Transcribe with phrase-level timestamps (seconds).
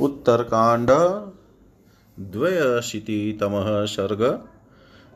[0.00, 0.90] उत्तरकांड,
[2.20, 3.50] द्वयशीतितम
[3.86, 4.48] सर्ग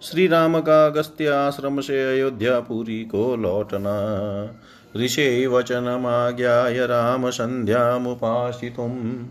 [0.02, 3.96] श्री राम का अगस्त्य आश्रम से अयोध्या पुरी को लौटना
[4.96, 9.26] ऋषे वचनमाज्ञाय राम संध्यामुपासितुम्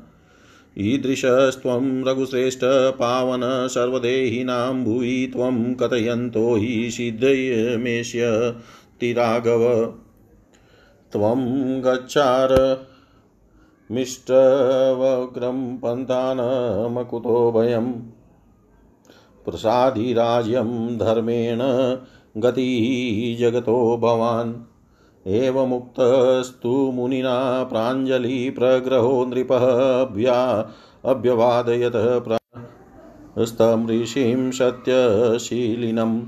[0.78, 2.61] ईदृशस्त्वं रघुश्रेष्ठ
[2.98, 8.53] पावन सर्वदेहिनां भुवि त्वं कथयन्तो हि सिद्धयमेष्य
[9.01, 9.87] तिराघव
[11.12, 11.42] त्वं
[11.84, 12.55] गच्छार
[13.91, 17.92] मिष्टवग्रं पन्थानमकुतो भयम्
[19.45, 21.58] प्रसादिराज्यं धर्मेण
[22.42, 24.71] गतिः जगतो भवान्।
[25.27, 29.66] एवमुक्तस्तु मुनिना प्राञ्जलिप्रग्रहो नृपः
[31.05, 31.92] अभ्यवादयत
[33.38, 36.22] स्तं ऋषिं सत्यशीलिनम्।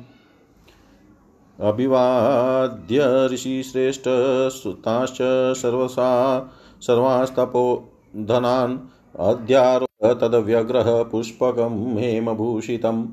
[1.60, 5.18] अभिवाद्य ऋषिश्रेष्ठसुताश्च
[5.56, 6.40] सर्वसा
[6.80, 8.78] सर्वास्तपो धनान्
[9.20, 13.06] अध्यारो तदव्यग्रह पुष्पकं हेमभूषितम्।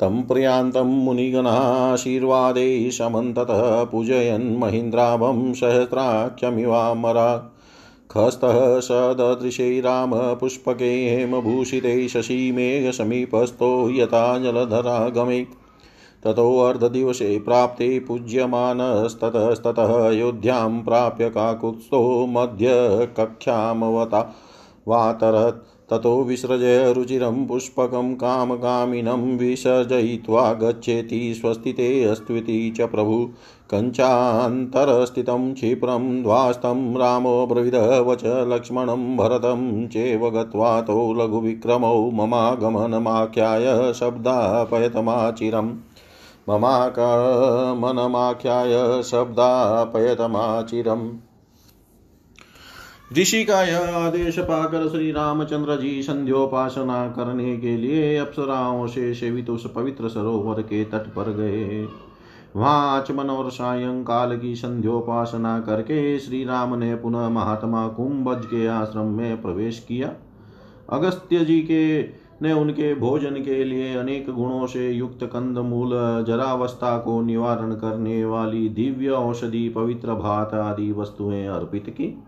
[0.00, 7.52] तं प्रियान्तं मुनिगणाशीर्वादे समन्ततः पूजयन् महीन्द्राभं सहस्राख्यमिवामरा
[8.10, 15.46] खस्तः सददृशै रामपुष्पके हेमभूषिते शशीमेघसमीपस्थो यथा जलधरागमे।
[16.24, 24.34] ततोऽर्धदिवसे प्राप्ते पूज्यमानस्ततस्ततः अयोध्यां प्राप्य काकुत्स्थो मध्यकक्षामवता
[24.88, 33.30] वातरत्। ततो विसृजय रुचिरं पुष्पकं कामकामिनं विसर्जयित्वा गच्छेति स्वस्तिते अस्त्विति च प्रभु।
[33.70, 45.72] कञ्चान्तरस्थितं क्षिप्रं ध्वास्तं रामो ब्रविदवच लक्ष्मणं भरतं चेव गत्वा तौ लघुविक्रमौ ममागमनमाख्याय शब्दापयतमाचिरम्
[46.48, 51.31] ममागमनमाख्याय शब्दापयतमाचिरम्।
[53.18, 59.50] ऋषि का यह आदेश पाकर श्री रामचंद्र जी संध्योपासना करने के लिए अप्सराओं से सेवित
[59.50, 61.88] उस पवित्र सरोवर के तट पर गए।
[62.56, 69.06] वहाँ आचमन और सायंकाल की संध्योपासना करके श्री राम ने पुनः महात्मा कुंभज के आश्रम
[69.06, 70.12] में प्रवेश किया।
[70.90, 72.02] अगस्त्य जी के
[72.42, 75.90] ने उनके भोजन के लिए अनेक गुणों से युक्त कंद मूल
[76.28, 82.22] जरावस्था को निवारण करने वाली दिव्य औषधि, पवित्र भात आदि वस्तुएँ अर्पित की।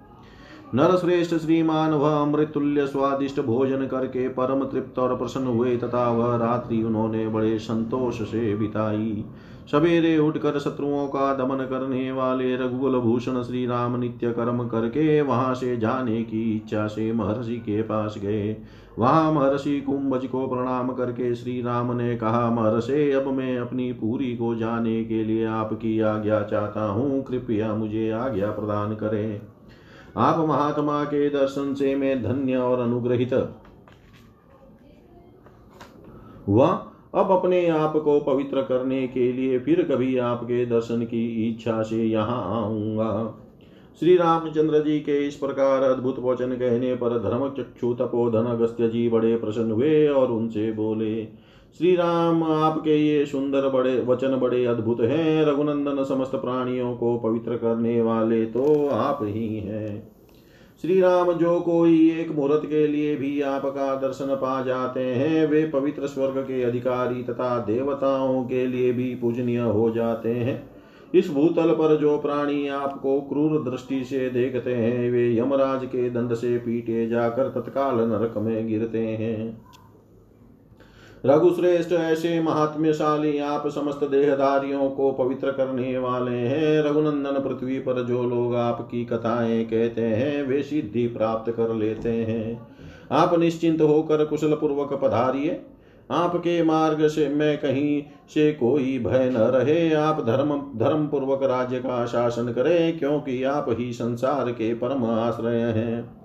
[0.75, 6.83] नरश्रेष्ठ श्रीमान वह अमृतुल्य स्वादिष्ट भोजन करके परम तृप्त और प्रसन्न हुए तथा वह रात्रि
[6.83, 9.25] उन्होंने बड़े संतोष से बिताई।
[9.71, 15.54] सवेरे उठकर शत्रुओं का दमन करने वाले रघुकुल भूषण श्री राम नित्य कर्म करके वहाँ
[15.54, 18.57] से जाने की इच्छा से महर्षि के पास गए।
[18.98, 24.37] वहाँ महर्षि कुंभज को प्रणाम करके श्री राम ने कहा, महर्षे, अब मैं अपनी पूरी
[24.37, 29.41] को जाने के लिए आपकी आज्ञा चाहता हूँ। कृपया मुझे आज्ञा प्रदान करें।
[30.16, 33.33] आप महात्मा के दर्शन से मैं धन्य और अनुग्रहित।
[36.49, 36.69] हुआ
[37.15, 42.03] अब अपने आप को पवित्र करने के लिए फिर कभी आपके दर्शन की इच्छा से
[42.05, 43.41] यहाँ आऊँगा।
[44.01, 49.09] श्री रामचंद्र जी के इस प्रकार अद्भुत वचन कहने पर धर्म चक्षु तपोधन अगस्त्य जी
[49.09, 51.15] बड़े प्रसन्न हुए और उनसे बोले
[51.78, 57.56] श्री राम आपके ये सुंदर बड़े वचन बड़े अद्भुत हैं। रघुनंदन समस्त प्राणियों को पवित्र
[57.56, 60.12] करने वाले तो आप ही हैं।
[60.82, 65.65] श्री राम जो कोई एक मुहूर्त के लिए भी आपका दर्शन पा जाते हैं, वे
[65.66, 70.62] पवित्र स्वर्ग के अधिकारी तथा देवताओं के लिए भी पूजनीय हो जाते हैं।
[71.15, 76.34] इस भूतल पर जो प्राणी आपको क्रूर दृष्टि से देखते हैं, वे यमराज के दंड
[76.34, 79.62] से पीटे जाकर तत्काल नरक में गिरते हैं।
[81.26, 88.22] रघुश्रेष्ठ ऐसे महात्म्यशाली आप समस्त देहधारियों को पवित्र करने वाले हैं। रघुनंदन पृथ्वी पर जो
[88.22, 92.66] लोग आपकी कथाएँ कहते हैं, वे सिद्धि प्राप्त कर लेते हैं।
[93.12, 95.60] आप निश्चिंत होकर कुशल पूर्वक पधारिए।
[96.10, 98.03] आपके मार्ग से मैं कहीं
[98.34, 103.66] से कोई भय न रहे। आप धर्म धर्म पूर्वक राज्य का शासन करें, क्योंकि आप
[103.68, 106.23] ही संसार के परम आश्रय हैं।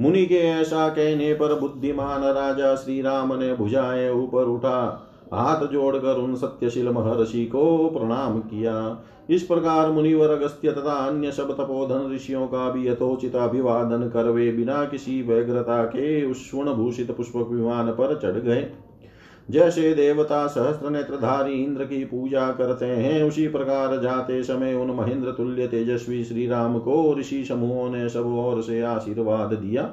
[0.00, 6.16] मुनि के ऐसा कहने पर बुद्धिमान राजा श्री राम ने भुजाए ऊपर उठा, हाथ जोड़कर
[6.16, 12.46] उन सत्यशील महर्षि को प्रणाम किया। इस प्रकार मुनिवर अगस्त्य तथा अन्य सब तपोधन ऋषियों
[12.46, 17.90] का भी यथोचित अभिवादन कर वे बिना किसी व्यग्रता के उस स्वर्ण भूषित पुष्प विमान
[17.90, 18.66] पर चढ़ गए।
[19.50, 25.32] जैसे देवता सहस्त्र नेत्रधारी इंद्र की पूजा करते हैं। उसी प्रकार जाते समय उन महेंद्र
[25.32, 29.90] तुल्य तेजस्वी श्री राम को ऋषि समूहों ने सब ओर से आशीर्वाद दिया।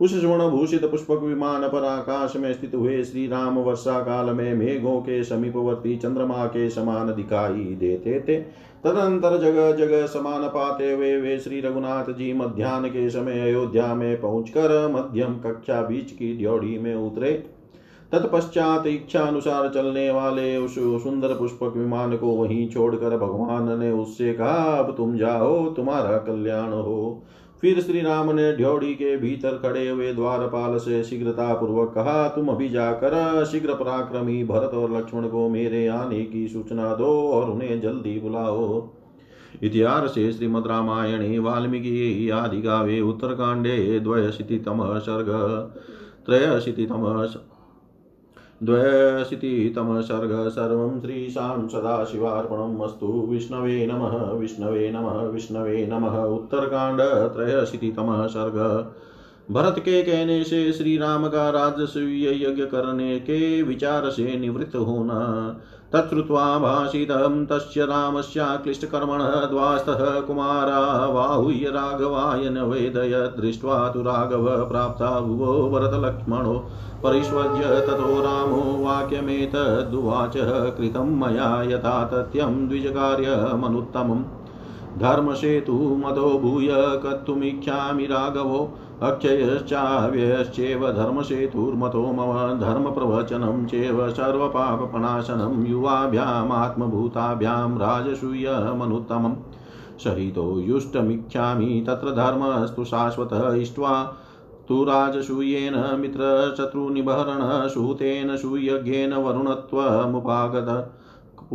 [0.00, 4.54] उस स्वर्ण भूषित पुष्पक विमान पर आकाश में स्थित हुए श्री राम वर्षा काल में
[4.54, 8.40] मेघों के समीपवर्ती चंद्रमा के समान दिखाई देते थे।
[8.84, 14.20] तदंतर जगह जगह समान पाते हुए वे श्री रघुनाथ जी मध्यान्ह के समय अयोध्या में
[14.20, 17.32] पहुंचकर मध्यम कक्षा बीच की ड्योढ़ी में उतरे।
[18.12, 24.32] तत्पश्चात इच्छा अनुसार चलने वाले उस सुंदर पुष्पक विमान को वहीं छोड़कर भगवान ने उससे
[24.32, 27.22] कहा, अब तुम जाओ, तुम्हारा कल्याण हो।
[27.62, 32.48] फिर श्री राम ने ढ्योड़ी के भीतर खड़े हुए द्वारपाल से शीघ्रता पूर्वक कहा, तुम
[32.48, 37.80] अभी जाकर शीघ्र पराक्रमी भरत और लक्ष्मण को मेरे आने की सूचना दो और उन्हें
[37.80, 38.88] जल्दी बुलाओ।
[39.62, 45.30] इतिहास श्रीमद रामायणे, वाल्मीकि, आदि गावे उत्तरकांडे द्वयशीतितम सर्ग
[46.26, 47.04] त्रयशीतितम
[48.62, 51.00] द्वयशीतितमः सर्ग सर्व
[51.68, 54.02] सदाशिवार्पणम् अस्तु। विष्णवे नम
[54.38, 56.04] विष्णवे नम विष्णवे नम।
[56.34, 57.00] उत्तरकांड
[57.34, 58.58] त्रयशीतितमः सर्ग
[59.50, 65.20] भरत के कहने से श्री राम का राजस्वीय यज्ञ करने के विचार से निवृत्त होना।
[65.94, 75.68] तच्छ्रुत्वा भाषितं तस्य रामस्याक्लिष्टकर्मणः द्वास्तः कुमारा बाहुह्य राघवाय न वेदय दृष्ट्वा तु राघव प्राप्ता भुवो
[75.70, 76.54] भरतलक्ष्मणो
[77.04, 80.36] परिष्वज्य ततो रामो वाक्यमेतद्वाच
[80.76, 84.24] कृतं मया यथा तथ्यं द्विजकार्यमनुत्तमम्
[84.98, 86.68] धर्मसेतु मदो भूय
[87.02, 88.60] कर्तुमिच्छामि राघवो
[89.02, 99.34] अक्षयश्चाव्यश्चेव धर्मसेतुर्मतो मम धर्मप्रवचनं चेव सर्वपापप्रणाशनं युवाभ्यामात्मभूताभ्यां राजसूयमनुत्तमम्
[100.00, 104.16] सहितो युष्टमिच्छामि तत्र धर्मस्तु शाश्वतः इष्ट्वा
[104.68, 110.98] तु राजसूयेन मित्रशत्रुनिबहरण सूतेन सुयज्ञेन वरुणत्वमुपागत।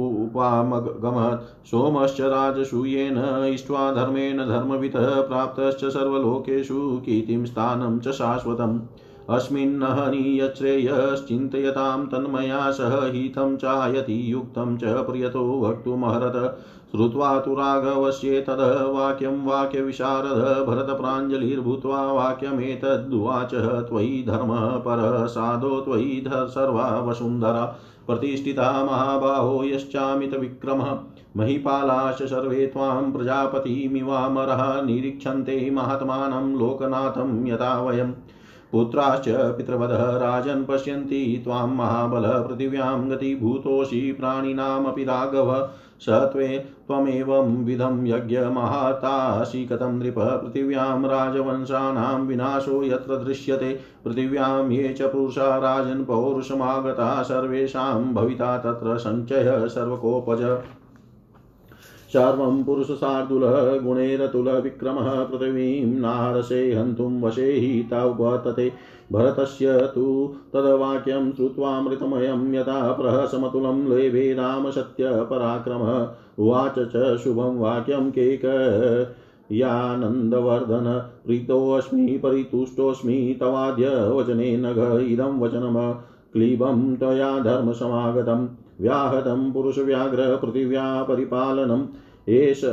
[0.02, 8.80] उपामगमत् सोमश्च राजसूयेन, इष्ट्वा धर्मेण धर्मवितः प्राप्तश्च सर्वलोकेषु कीर्तिं स्थानं च शाश्वतम्।
[9.30, 16.58] अस्मिन्नहनीयश्रेयश्चिन्तयतां तन्मया सह हितं चायति युक्तं च प्रियतो वक्तुमहरत
[16.92, 27.76] श्रुत्वा तु राघवस्येतद वाक्यं वाक्यविशारद, भरतप्राञ्जलिर्भूत्वा वाक्यमेतद्वाच, त्वयि धर्मः परः साधो त्वयि सर्वा वसुन्धरा।
[28.08, 30.98] प्रतिष्ठिता महाबाहो यश्चामितविक्रमः।
[31.38, 38.12] महीपालाश सर्वे त्वां प्रजापतिमिवामरः निरीक्षन्ते महात्मानं लोकनाथं यथा वयम्
[38.72, 45.70] पुत्राश्च पितृवधः राजन् पश्यन्ति त्वां महाबल पृथिव्यां गतिभूतोऽसि प्राणिनामपि राघव।
[46.02, 46.48] स त्वे
[46.88, 56.06] त्वमेवं विधं यज्ञमहातासि कथं नृप पृथिव्यां राजवंशानां विनाशो यत्र दृश्यते। पृथिव्यां ये च पुरुषा राजन्
[56.06, 60.58] पौरुषमागता सर्वेषां भविता तत्र सञ्चयः सर्वकोपज।
[62.14, 67.84] सर्वं पुरुषशार्दूलः गुणैरतुलविक्रमः पृथिवीं नारसे हन्तुं वशे हि
[69.12, 76.08] भरतस्य तु तद्वाक्यं श्रुत्वामृतमयं यथा प्रहसमतुलं लेभे रामसत्यपराक्रमः
[76.40, 78.42] उवाच च शुभं वाक्यं केक।
[79.52, 85.96] यानन्दवर्धन प्रीतोऽस्मि, परितुष्टोऽस्मि, तवाद्य वचने नघ, इदं वचनम।
[86.34, 88.48] क्लीबं त्वया धर्मसमागतम्
[88.82, 91.86] व्याहतं पुरुषव्याघ्र पृथिव्या परिपालनम्
[92.30, 92.66] एष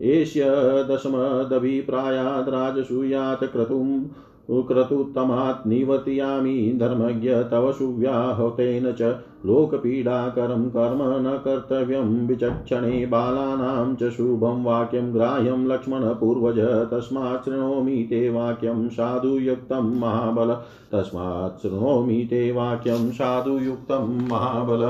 [0.00, 0.44] एष्य
[0.90, 4.06] दशमदभिप्रायाद् राजसूयात् क्रतुं
[4.50, 9.14] क्रतुत्तमात् निवर्तयामि धर्मज्ञ तव सुव्याहतेन च
[9.46, 16.60] लोकपीडाकरं कर्म न कर्तव्यं विचक्षणे बालानां च शुभं वाक्यं ग्राह्यं लक्ष्मणपूर्वज
[16.92, 20.54] तस्मात् शृणोमि ते वाक्यं साधुयुक्तं महाबल
[20.92, 24.84] तस्मात् शृणोमि ते वाक्यं साधुयुक्तं महाबल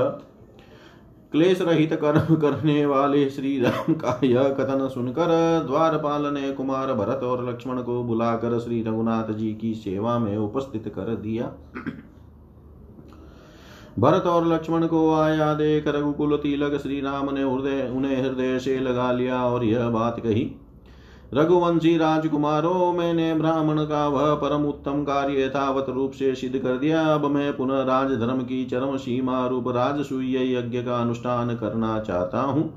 [1.33, 5.28] क्लेश रहित कर्म करने वाले श्री राम का यह कथन सुनकर
[5.66, 10.88] द्वारपाल ने कुमार भरत और लक्ष्मण को बुलाकर श्री रघुनाथ जी की सेवा में उपस्थित
[10.88, 11.52] कर दिया।
[13.99, 19.11] भरत और लक्ष्मण को आया देख रघुकुल तिलक श्री राम ने उन्हें हृदय से लगा
[19.12, 20.50] लिया और यह बात कही।
[21.35, 27.02] रघुवंशी राजकुमारों, मैंने ब्राह्मण का वह परम उत्तम कार्य यथावत रूप से सिद्ध कर दिया।
[27.14, 32.73] अब मैं पुनः राजधर्म की चरम सीमा रूप राजसूय यज्ञ का अनुष्ठान करना चाहता हूँ।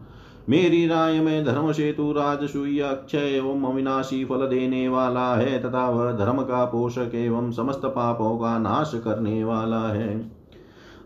[0.50, 6.12] मेरी राय में धर्म सेतु राजसूय अक्षय एवं अविनाशी फल देने वाला है तथा वह
[6.12, 10.39] धर्म का पोषक एवं समस्त पापों का नाश करने वाला है।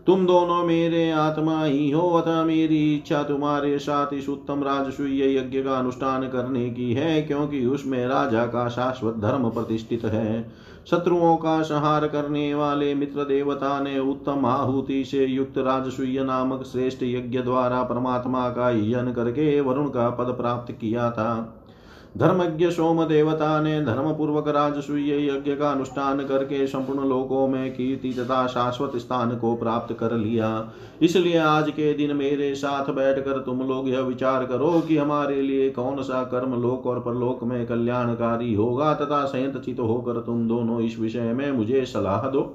[0.06, 5.62] तुम दोनों मेरे आत्मा ही हो, अतः मेरी इच्छा तुम्हारे साथ इस उत्तम राजसूय यज्ञ
[5.62, 10.52] का अनुष्ठान करने की है, क्योंकि उसमें राजा का शाश्वत धर्म प्रतिष्ठित है।
[10.90, 17.02] शत्रुओं का संहार करने वाले मित्र देवता ने उत्तम आहुति से युक्त राजसूय नामक श्रेष्ठ
[17.02, 21.60] यज्ञ द्वारा परमात्मा का यन करके वरुण का पद प्राप्त किया था।
[22.14, 28.12] धर्मज्ञ सोम देवता ने धर्म पूर्वक राजसूय यज्ञ का अनुष्ठान करके संपूर्ण लोकों में कीर्ति
[28.12, 30.50] तथा शाश्वत स्थान को प्राप्त कर लिया।
[31.02, 35.70] इसलिए आज के दिन मेरे साथ बैठकर तुम लोग यह विचार करो कि हमारे लिए
[35.70, 40.80] कौन सा कर्म लोक और परलोक में कल्याणकारी होगा तथा संयत चित होकर तुम दोनों
[40.80, 42.52] इस विषय में मुझे सलाह दो।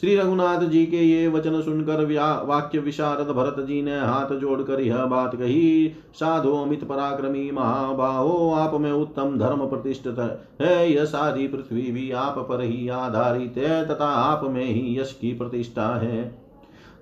[0.00, 5.04] श्री रघुनाथ जी के ये वचन सुनकर वाक्य विशारद भरत जी ने हाथ जोड़कर यह
[5.04, 11.82] बात कही, साधो अमित पराक्रमी महाबाहो, आप में उत्तम धर्म प्रतिष्ठित है। यह सारी पृथ्वी
[11.82, 16.45] भी आप पर ही आधारित है, तथा आप में ही यश की प्रतिष्ठा है।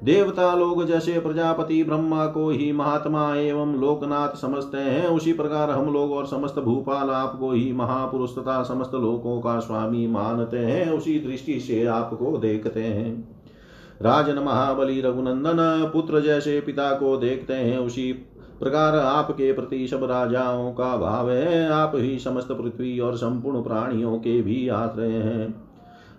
[0.05, 5.93] देवता लोग जैसे प्रजापति, ब्रह्मा को ही महात्मा एवं लोकनाथ समझते हैं। उसी प्रकार हम
[5.93, 11.19] लोग और समस्त भूपाल आपको ही महापुरुष तथा समस्त लोकों का स्वामी मानते हैं। उसी
[11.19, 13.39] दृष्टि से आपको देखते हैं।
[14.03, 18.13] राजन महाबली रघुनंदन पुत्र जैसे पिता को देखते हैं। उसी
[18.61, 24.19] प्रकार आपके प्रति सब राजाओं का भाव है। आप ही समस्त पृथ्वी और संपूर्ण प्राणियों
[24.19, 25.64] के भी आश्रय हैं।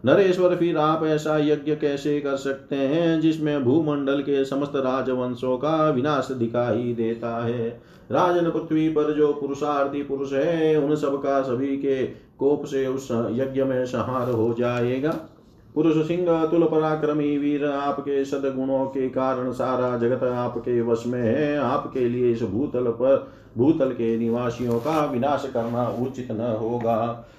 [0.06, 5.90] नरेश्वर फिर आप ऐसा यज्ञ कैसे कर सकते हैं, जिसमें भूमंडल के समस्त राजवंशों का
[5.90, 7.82] विनाश दिखाई देता है?
[8.12, 12.06] राजन पृथ्वी पर जो पुरुषार्थी पुरुष है, उन सब का सभी के
[12.40, 15.18] कोप से उस यज्ञ में संहार हो जाएगा।
[15.76, 21.58] पुरुष सिंह अतुल पराक्रमी वीर, आपके सदगुणों के कारण सारा जगत आपके वश में है।
[21.58, 27.30] आपके लिए इस भूतल पर, भूतल के निवासियों का विनाश करना उचित न होगा।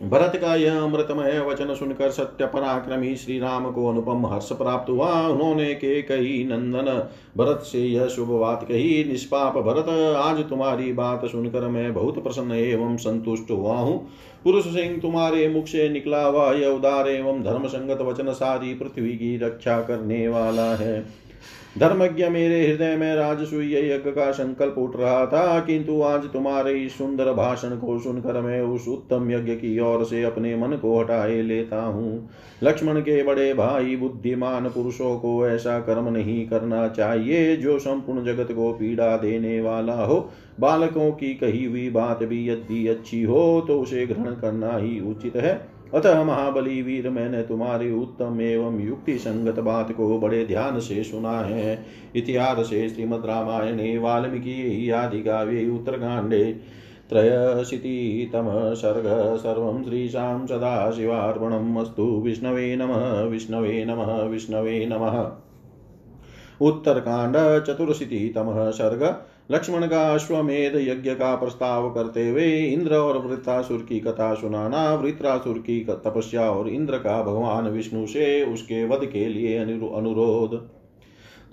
[0.00, 5.10] भरत का यह अमृतमय वचन सुनकर सत्य पराक्रमी श्री राम को अनुपम हर्ष प्राप्त हुआ।
[5.28, 6.90] उन्होंने के कही, नंदन,
[7.36, 12.52] भरत से यह शुभ बात कही। निष्पाप भरत, आज तुम्हारी बात सुनकर मैं बहुत प्रसन्न
[12.52, 13.98] एवं संतुष्ट हुआ हूँ।
[14.44, 19.12] पुरुष सिंह, तुम्हारे मुख से निकला हुआ यह उदार एवं धर्म संगत वचन सारी पृथ्वी
[19.12, 21.22] की रक्षा करने वाला है।
[21.78, 26.98] धर्मज्ञ मेरे हृदय में राजसूय यज्ञ का संकल्प उठ रहा था, किंतु आज तुम्हारे इस
[26.98, 31.40] सुंदर भाषण को सुनकर मैं उस उत्तम यज्ञ की ओर से अपने मन को हटाए
[31.42, 32.28] लेता हूँ।
[32.62, 38.52] लक्ष्मण के बड़े भाई बुद्धिमान पुरुषों को ऐसा कर्म नहीं करना चाहिए, जो संपूर्ण जगत
[38.52, 40.28] को पीड़ा देने वाला हो।
[40.60, 45.36] बालकों की कही हुई बात भी यदि अच्छी हो तो उसे ग्रहण करना ही उचित
[45.36, 45.60] है।
[45.94, 51.40] अतः महाबली वीर, मैंने तुम्हारी उत्तम एवं युक्ति संगत बात को बड़े ध्यान से सुना
[51.40, 56.60] है। इतिहास से श्रीमद रामायणे, वाल्मीकि आदि काव्ये उत्तरकाण्डे,
[57.10, 65.32] त्रयशीतितमः सर्ग, सर्वं श्रीशां सदाशिवार्पणम् अस्तु। विष्णवे नमः विष्णवे नमः विष्णवे नमः।
[66.60, 69.22] उत्तरकांड चतुर्शीतितमः सर्ग
[69.52, 75.58] लक्ष्मण का अश्वमेध यज्ञ का प्रस्ताव करते हुए इंद्र और वृत्रासुर की कथा सुनाना वृत्रासुर
[75.58, 80.56] की तपस्या और इंद्र का भगवान विष्णु से उसके वध के लिए अनुरोध।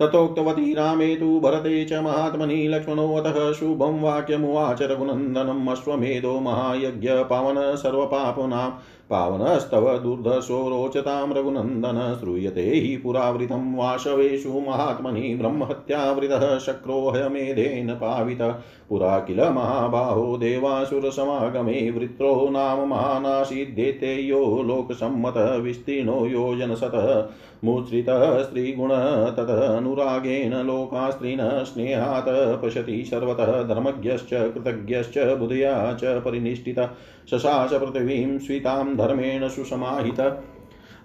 [0.01, 8.70] तथोक्तवती रामे तु भरते च महात्मनि लक्ष्मणोऽतः शुभं वाक्यमुवाच रघुनन्दनम् अश्वमेधो महायज्ञ पावन सर्वपापनां
[9.10, 18.42] पावनस्तव दुर्धर्षो रोचतां रघुनन्दन श्रूयते हि पुरावृतं वाशवेषु महात्मनि ब्रह्महत्यावृतः शक्रो हयमेधेन पावित
[18.89, 27.29] पुरा किल महाबाहो देवासुरसमागमे वृत्रो नाम महानासीद्येते यो लोकसम्मत विस्तीर्णो योजनशतः
[27.63, 28.89] मुच्छ्रितः स्त्रीगुण
[29.38, 36.89] तदनुरागेण लोकास्त्रीन् स्नेहात् पश्यति सर्वतः धर्मज्ञश्च कृतज्ञश्च बुधया च परिनिष्ठितः।
[37.31, 40.19] शशास पृथिवीं स्वीतां धर्मेण सुसमाहित।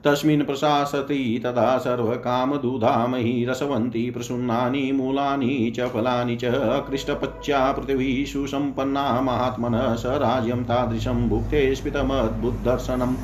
[0.05, 6.45] तस्मिन् प्रशासति तदा सर्वकामदुधामयि रसवन्ती प्रसून्नानि, मूलानि च, फलानि च
[6.89, 13.17] कृष्टपच्या पृथिवी सुसम्पन्ना महात्मनः स राज्यं तादृशं भुक्ते स्फितमद्भुतदर्शनम्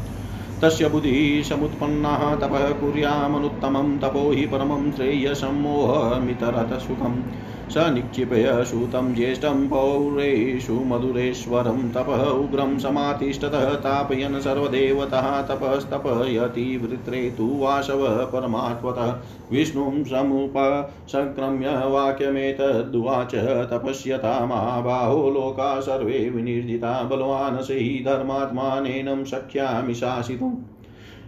[0.60, 7.22] तस्य बुद्धिः समुत्पन्नः, तपः कुर्यामनुत्तमं, तपो हि परमं श्रेयसम्मोहमितरतसुखम्
[7.70, 18.06] स निक्षिपय सूतं ज्येष्ठं पौरेषु मधुरेश्वरं तपः उग्रं समातिष्ठतः तापयन् सर्वदेवतः तपस्तपयति वृत्रे तु वासव
[18.32, 19.20] परमात्मतः
[19.52, 23.34] विष्णुं समुपसङ्क्रम्य वाक्यमेतद्वाच
[23.72, 30.56] तपस्यता महाबाहो लोका सर्वे विनिर्जिता बलवान् स हि धर्मात्मानेनं शक्यामि शासितुम्।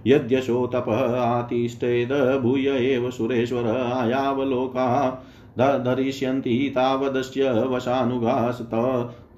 [0.06, 5.10] यद्यशो तपः आतिष्ठेद भूय एव सुरेश्वर आयावलोकाः
[5.58, 8.70] धरिष्यन्ति तावदस्य वशानुगास्त।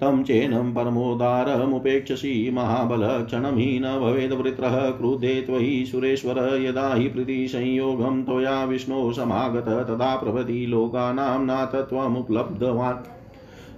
[0.01, 9.13] तं चेनं परमोदारमुपेक्षसि महाबलक्षणं हि न भवेद्वृत्रः क्रुधे त्वयि सुरेश्वर यदा हि प्रीतिसंयोगं त्वया विष्णो
[9.13, 13.14] समागत तदा प्रभृति लोकानां नाथ त्वमुपलब्धवान्।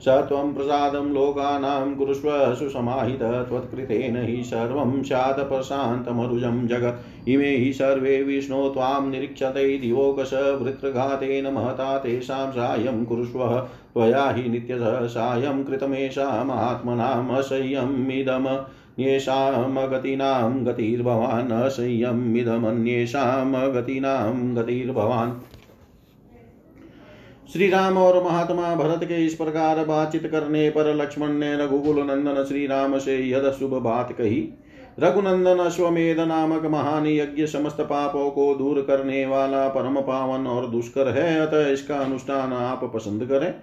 [0.01, 8.23] स त्वं प्रसादं लोकानां कुरुष्व सुसमाहित, त्वत्कृतेन हि सर्वं स्यात् प्रशान्तमरुजं जगत्। इमे हि सर्वे
[8.23, 18.47] विष्णो त्वां निरीक्षते, दिवोकश वृत्रघातेन महता तेषां सायं कुरुष्व। त्वया हि नित्यशः सायं कृतमेषामात्मनाम् असह्यमिदम्
[18.47, 25.56] अन्येषां गतिर्भवान् असह्यमिदमन्येषां गतीनां गतिर्भवान्।
[27.53, 32.43] श्री राम और महात्मा भरत के इस प्रकार बातचीत करने पर लक्ष्मण ने रघुकुल नंदन
[32.43, 34.41] श्री राम से यद शुभ बात कही।
[34.99, 41.07] रघुनंदन अश्वमेध नामक महान यज्ञ समस्त पापों को दूर करने वाला परम पावन और दुष्कर
[41.07, 43.53] है, अतः इसका अनुष्ठान आप पसंद करें।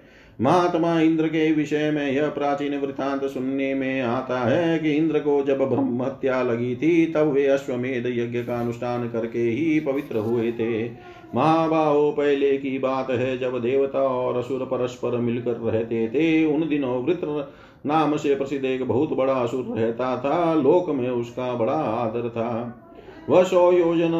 [0.41, 5.41] महात्मा इंद्र के विषय में यह प्राचीन वृतांत सुनने में आता है कि इंद्र को
[5.43, 10.51] जब ब्रह्म हत्या लगी थी, तब वे अश्वमेध यज्ञ का अनुष्ठान करके ही पवित्र हुए
[10.51, 10.87] थे।
[11.35, 17.05] महाबाहो पहले की बात है, जब देवता और असुर परस्पर मिलकर रहते थे, उन दिनों
[17.05, 17.53] वृत्र
[17.85, 22.81] नाम से प्रसिद्ध एक बहुत बड़ा असुर रहता था। लोक में उसका बड़ा आदर था।
[23.29, 24.13] वह सौ योजन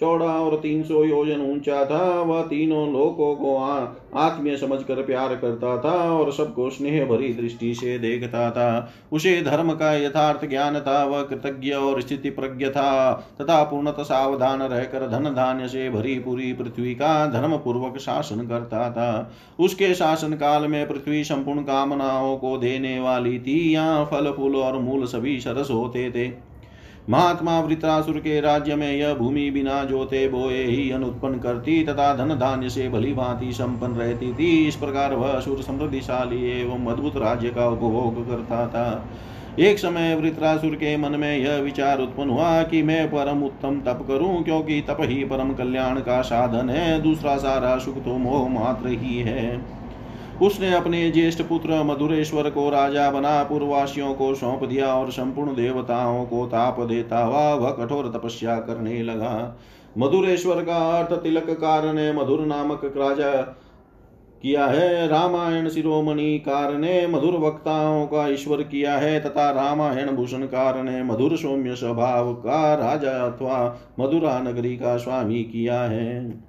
[0.00, 3.56] चौड़ा और तीन सौ योजन ऊँचा था, वह तीनों लोगों को
[4.18, 9.72] आत्मीय समझकर प्यार करता था और सबको स्नेह भरी दृष्टि से देखता था। उसे धर्म
[9.72, 15.30] का यथार्थ ज्ञान था, वह कृतज्ञ और स्थिति प्रज्ञ था। तथा पूर्णतः सावधान रहकर धन
[15.34, 20.86] धान्य से भरी पूरी पृथ्वी का धर्म पूर्वक शासन करता था। उसके शासन काल में
[20.88, 26.10] पृथ्वी संपूर्ण कामनाओं को देने वाली थी, यहाँ फल, फूल और मूल सभी सरस होते
[26.10, 26.45] थे।
[27.10, 32.34] महात्मा वृत्रासुर के राज्य में यह भूमि बिना जोते बोए ही अनुत्पन्न करती, तथा धन
[32.34, 37.50] धान्य से भली भांति संपन्न रहती थी इस प्रकार वह असुर समृद्धिशाली एवं अद्भुत राज्य
[37.50, 39.08] का उपभोग करता था।
[39.58, 44.04] एक समय वृत्रासुर के मन में यह विचार उत्पन्न हुआ कि मैं परम उत्तम तप
[44.08, 48.88] करूँ, क्योंकि तप ही परम कल्याण का साधन है, दूसरा सारा सुख तो मोह मात्र
[48.88, 49.56] ही है।
[50.42, 56.24] उसने अपने ज्येष्ठ पुत्र मधुरेश्वर को राजा बना पूर्ववासियों को सौंप दिया और संपूर्ण देवताओं
[56.26, 59.58] को ताप देता हुआ वह कठोर तपस्या करने लगा।
[59.98, 63.32] मधुरेश्वर का अर्थ तिलक कार ने मधुर नामक राजा
[64.42, 70.42] किया है। रामायण शिरोमणि कार ने मधुर वक्ताओं का ईश्वर किया है तथा रामायण भूषण
[70.46, 76.45] कार ने मधुर सौम्य स्वभाव का राजा अथवा मधुरा नगरी का स्वामी किया है।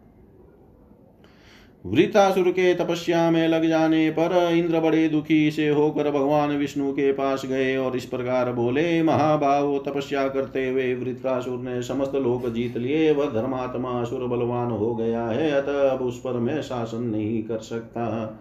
[1.88, 7.12] वृतासुर के तपस्या में लग जाने पर इंद्र बड़े दुखी से होकर भगवान विष्णु के
[7.12, 12.78] पास गए और इस प्रकार बोले महाभाव तपस्या करते हुए वृत्रासुर ने समस्त लोक जीत
[12.78, 17.42] लिए। वह धर्मात्मा असुर बलवान हो गया है, अतः अब उस पर मैं शासन नहीं
[17.44, 18.40] कर सकता।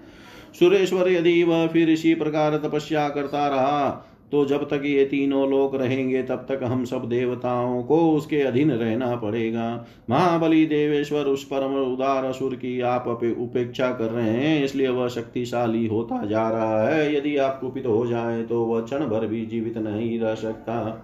[0.58, 5.76] सुरेश्वर, यदि वह फिर इसी प्रकार तपस्या करता रहा तो जब तक ये तीनों लोग
[5.76, 11.74] रहेंगे, तब तक हम सब देवताओं को उसके अधीन रहना पड़ेगा। महाबली देवेश्वर उस परम
[11.82, 13.06] उदार असुर की आप
[13.38, 18.06] उपेक्षा कर रहे हैं, इसलिए वह शक्तिशाली होता जा रहा है। यदि आप कुपित हो
[18.06, 21.02] जाए तो वह क्षण भर भी जीवित नहीं रह सकता।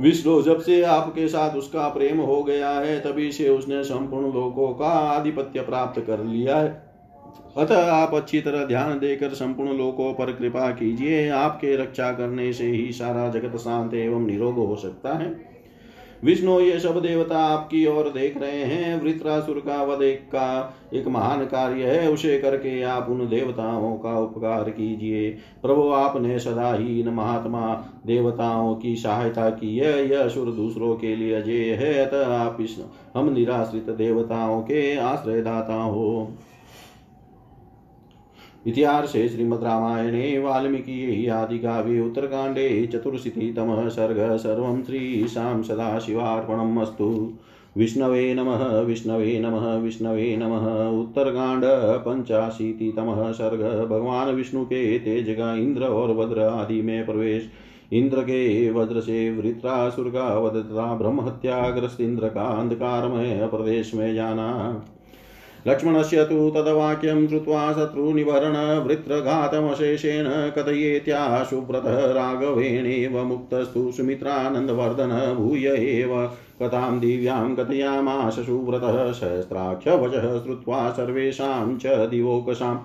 [0.00, 4.72] विष्णु, जब से आपके साथ उसका प्रेम हो गया है, तभी से उसने संपूर्ण लोगों
[4.74, 6.93] का आधिपत्य प्राप्त कर लिया है।
[7.56, 12.64] अतः आप अच्छी तरह ध्यान देकर संपूर्ण लोकों पर कृपा कीजिए। आपके रक्षा करने से
[12.64, 15.54] ही सारा जगत शांत एवं निरोग हो सकता है।
[16.24, 21.08] विष्णु, ये सब देवता आपकी ओर देख रहे हैं। वृत्रासुर का वध एक का, एक
[21.08, 25.30] महान कार्य है। उसे करके आप उन देवताओं का उपकार कीजिए।
[25.62, 31.16] प्रभु, आपने सदा ही इन महात्मा देवताओं की सहायता की है। यह असुर दूसरों के
[31.16, 36.32] लिए अजय है। अतः आप इस हम निराश्रित देवताओं के आश्रयदाता हो।
[38.66, 47.32] इतिहासे श्रीमद्रामायणे वाल्मीकि, आदिकाव्ये, उत्तरकाण्डे चतुर्शीतितमः सर्ग सर्वं श्रीशां सदाशिवार्पणम् अस्तु।
[47.76, 51.64] विष्णवे नमः विष्णवे नमः विष्णवे नमः। उत्तरकाण्ड
[52.08, 57.50] पञ्चाशीतितमः सर्ग भगवान विष्णु के तेज का इंद्र और वज्र आदि में प्रवेश।
[57.92, 64.82] इंद्र के वज्र से वृत्रासुर का वधता ब्रह्म हत्याग्रस्त इंद्र का अंधकारमय प्रदेश में जाना।
[65.68, 76.30] लक्ष्मणस्य तु तद्वाक्यं श्रुत्वा शत्रुनिवरणवृत्रघातमशेषेण कथयेत्याशुव्रतः राघवेणेव मुक्तस्तु सुमित्रानन्दवर्धन भूय एव।
[76.62, 82.78] कथां दिव्यां कथयामाश सुव्रतः सहस्राक्षवचः श्रुत्वा सर्वेषां च दिवोकसाम्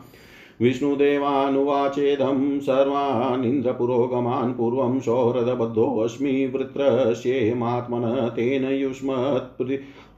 [0.62, 8.64] विष्णुदेवानुवाचेदं सर्वानिन्द्रपुरोगमान् पूर्वं सौहृदबद्धोऽस्मि वृत्रस्येमात्मनः तेन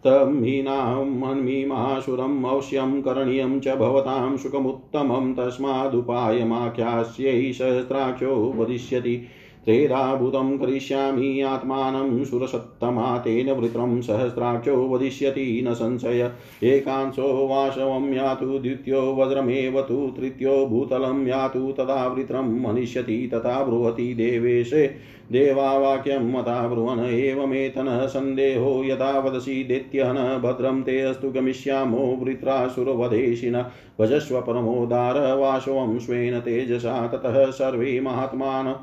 [0.06, 9.26] युष्मत्प्रीतं हीनामन्मीमाशुरम् अवश्यं करणीयं च भवतां सुखमुत्तमं तस्मादुपायमाख्यास्यै सहस्राक्षो वदिष्यति।
[9.66, 16.32] त्रेधाभूतं करिष्यामि आत्मानं सुरसत्तमा तेन वृत्रं सहस्राक्षो वदिष्यति न संशय।
[16.64, 25.12] एकांशो वाशवं यातु, द्वितीयो वज्रमेव तु, तृतीयो भूतलं यातु, तदा वृत्रं मनिष्यति, तथा ब्रुवति देवेशे।
[25.32, 33.66] देवावाक्यं मता ब्रुवन् एवमेतनः सन्देहो यदा वदसि दैत्यहन भद्रं ते अस्तु गमिष्यामो वृत्रासुरवधेशिन
[34.00, 38.76] भजस्व परमोदार वाशवं स्वेन तेजसा, ततः सर्वे महात्मान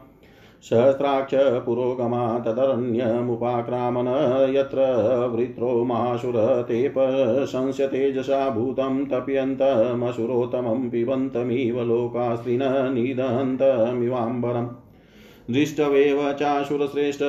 [0.62, 1.35] सहस्राक्ष
[1.66, 4.09] पुरोगमा तदरण्यमुपाक्रामन
[4.55, 4.79] यत्र
[5.35, 6.92] वृत्रो माशुर ते
[7.47, 12.62] संस्यतेजसा भूतं तप्यन्तमसुरोत्तमं पिबन्तमिव लोकास्त्रिन
[12.94, 14.68] निदन्तमिवाम्बरम्।
[15.51, 17.23] दृष्टवेव चाशुरश्रेष्ठ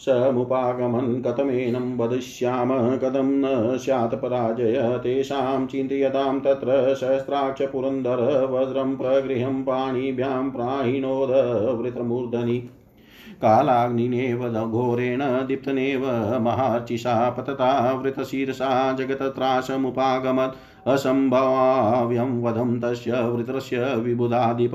[0.00, 10.50] देवास्त्रदा समुपागमन् कथमेनं वदिष्याम कथं न स्यात् पराजय, तेषां चिन्तयतां तत्र सहस्राक्षपुरन्दर वज्रं प्रगृहं पाणिभ्यां
[10.50, 11.30] प्राहिणोद,
[11.80, 12.58] वृत्रमूर्धनि।
[13.42, 16.00] कालाग्निनेव घोरेण, दीप्तनेव
[16.40, 20.52] महार्चिषा, पतता वृतशीर्षा जगतत्रासमुपागमत्
[20.86, 24.74] असम्भवाव्यं वधं तस्य वृत्रस्य विबुधाधिप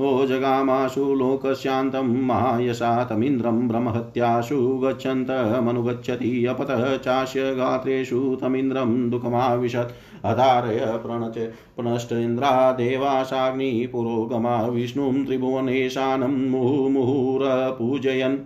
[0.00, 9.92] ओ जगामाशु लोकशान्तं महायशा तमिन्द्रं ब्रह्महत्याशु गच्छन्तमनुगच्छति अपतः चास्य गात्रेषु तमिन्द्रं दुःखमाविशत्
[10.24, 11.36] अधारय प्रणच
[11.76, 18.38] पुनश्चेन्द्रा देवाशाग्निपुरोगमा विष्णुं त्रिभुवनेशानं मुहुर्मुहुरपूजयन्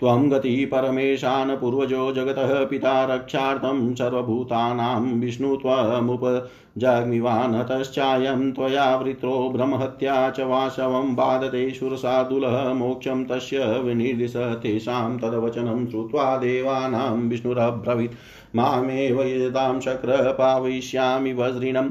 [0.00, 11.14] त्वं गति परमेशान् पूर्वजो जगतः पिता रक्षार्थं सर्वभूतानां विष्णु त्वमुपजग्मिवानतश्चायं त्वया वृत्रो ब्रह्महत्या च वाशवं
[11.14, 18.12] बाधते शुरसादुलः मोक्षं तस्य विनिर्दिश तेषां तद्वचनं श्रुत्वा देवानां विष्णुरब्रवीत्।
[18.56, 21.90] मामेव यदां शक्र पावयिष्यामि वज्रिणम्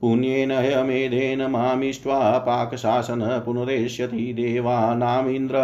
[0.00, 5.54] पुण्येन हयमेधेन मामिष्ट्वा पाकशासन पुनरेष्यति देवानामिन्द्र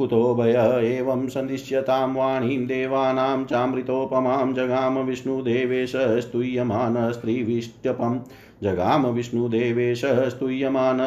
[0.00, 0.52] कुतो भय
[0.88, 8.18] एवं सन्दिश्यतां वाणीं देवानां चामृतोपमां जगाम विष्णुदेवेश स्तूयमान स्त्रीविष्टपं।
[8.62, 11.00] जगाम विष्णुदेवेश स्तूयमान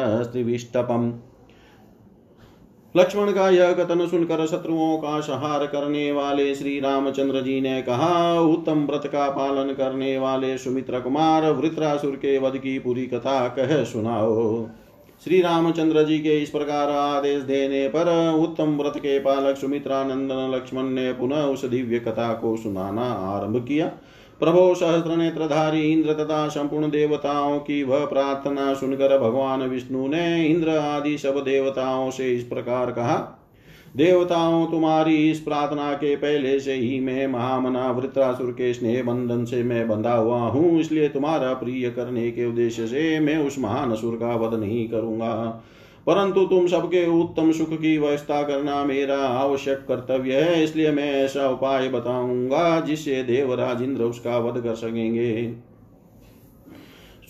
[2.94, 8.40] लक्ष्मण का यह कथन सुनकर शत्रुओं का संहार करने वाले श्री रामचंद्र जी ने कहा,
[8.40, 13.82] उत्तम व्रत का पालन करने वाले सुमित्र कुमार वृत्रासुर के वध की पूरी कथा कह
[13.84, 14.66] सुनाओ।
[15.24, 18.08] श्री रामचंद्र जी के इस प्रकार आदेश देने पर
[18.38, 23.86] उत्तम व्रत के पालक सुमित्रानंदन लक्ष्मण ने पुनः उस दिव्य कथा को सुनाना आरंभ किया।
[24.40, 30.70] प्रभो सहस्त्र नेत्रधारी इंद्र तथा संपूर्ण देवताओं की वह प्रार्थना सुनकर भगवान विष्णु ने इंद्र
[30.70, 33.16] आदि सब देवताओं से इस प्रकार कहा
[33.94, 39.62] देवताओं, तुम्हारी इस प्रार्थना के पहले से ही मैं महामना वृत्रासुर के स्नेह बंधन से
[39.62, 44.16] मैं बंधा हुआ हूँ, इसलिए तुम्हारा प्रिय करने के उद्देश्य से मैं उस महान असुर
[44.16, 45.34] का वध नहीं करूँगा।
[46.06, 51.48] परंतु तुम सबके उत्तम सुख की व्यवस्था करना मेरा आवश्यक कर्तव्य है, इसलिए मैं ऐसा
[51.48, 55.54] उपाय बताऊँगा जिससे देवराज इंद्र उसका वध कर सकेंगे।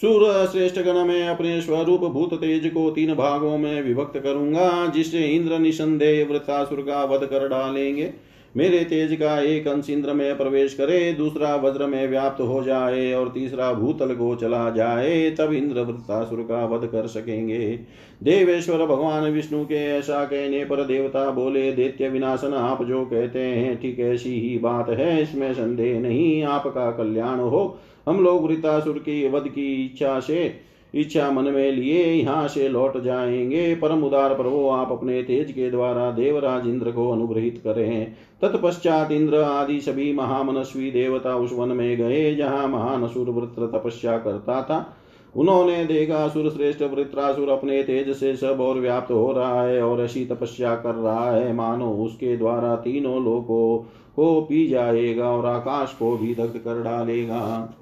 [0.04, 5.22] सूर्य श्रेष्ठ गण में अपने स्वरूप भूत तेज को तीन भागों में विभक्त करूँगा, जिससे
[5.22, 8.12] इंद्र निसंदेह वृतासुर का वध कर डालेंगे।
[8.56, 13.12] मेरे तेज का एक अंश इंद्र में प्रवेश करे, दूसरा वज्र में व्याप्त हो जाए
[13.12, 17.80] और तीसरा भूतल को चला जाए, तब इंद्र वृत्तासुर का वध कर सकेंगे।
[18.22, 23.80] देवेश्वर भगवान विष्णु के ऐसा कहने पर देवता बोले, दैत्य विनाशन, आप जो कहते हैं,
[23.80, 29.28] ठीक ऐसी ही बात है, इसमें संदेह नहीं, आपका कल्याण हो। हम लोग वृतासुर की
[29.28, 34.68] वध की इच्छा से इच्छा मन में लिए यहाँ से लौट जाएँगे। परम उदार प्रभु,
[34.68, 40.90] आप अपने तेज के द्वारा देवराज इंद्र को अनुग्रहित करें। तत्पश्चात इंद्र आदि सभी महामनस्वी
[40.90, 44.96] देवता उस वन में गए, जहाँ महान असुर वृत्र तपस्या करता था।
[45.36, 50.00] उन्होंने देखा असुर श्रेष्ठ वृत्रासुर अपने तेज से सब और व्याप्त हो रहा है और
[50.00, 53.78] ऐसी तपस्या कर रहा है। मानो उसके द्वारा तीनों लोगों
[54.16, 57.74] को पी जाएगा और आकाश को भी दग्ध कर डालेगा।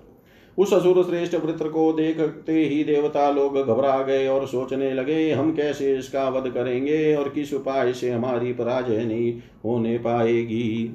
[0.59, 5.55] उस असुर श्रेष्ठ वृत्र को देखते ही देवता लोग घबरा गए और सोचने लगे, हम
[5.55, 9.33] कैसे इसका वध करेंगे और किस उपाय से हमारी पराजय नहीं
[9.65, 10.95] होने पाएगी?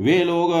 [0.00, 0.52] वे लोग,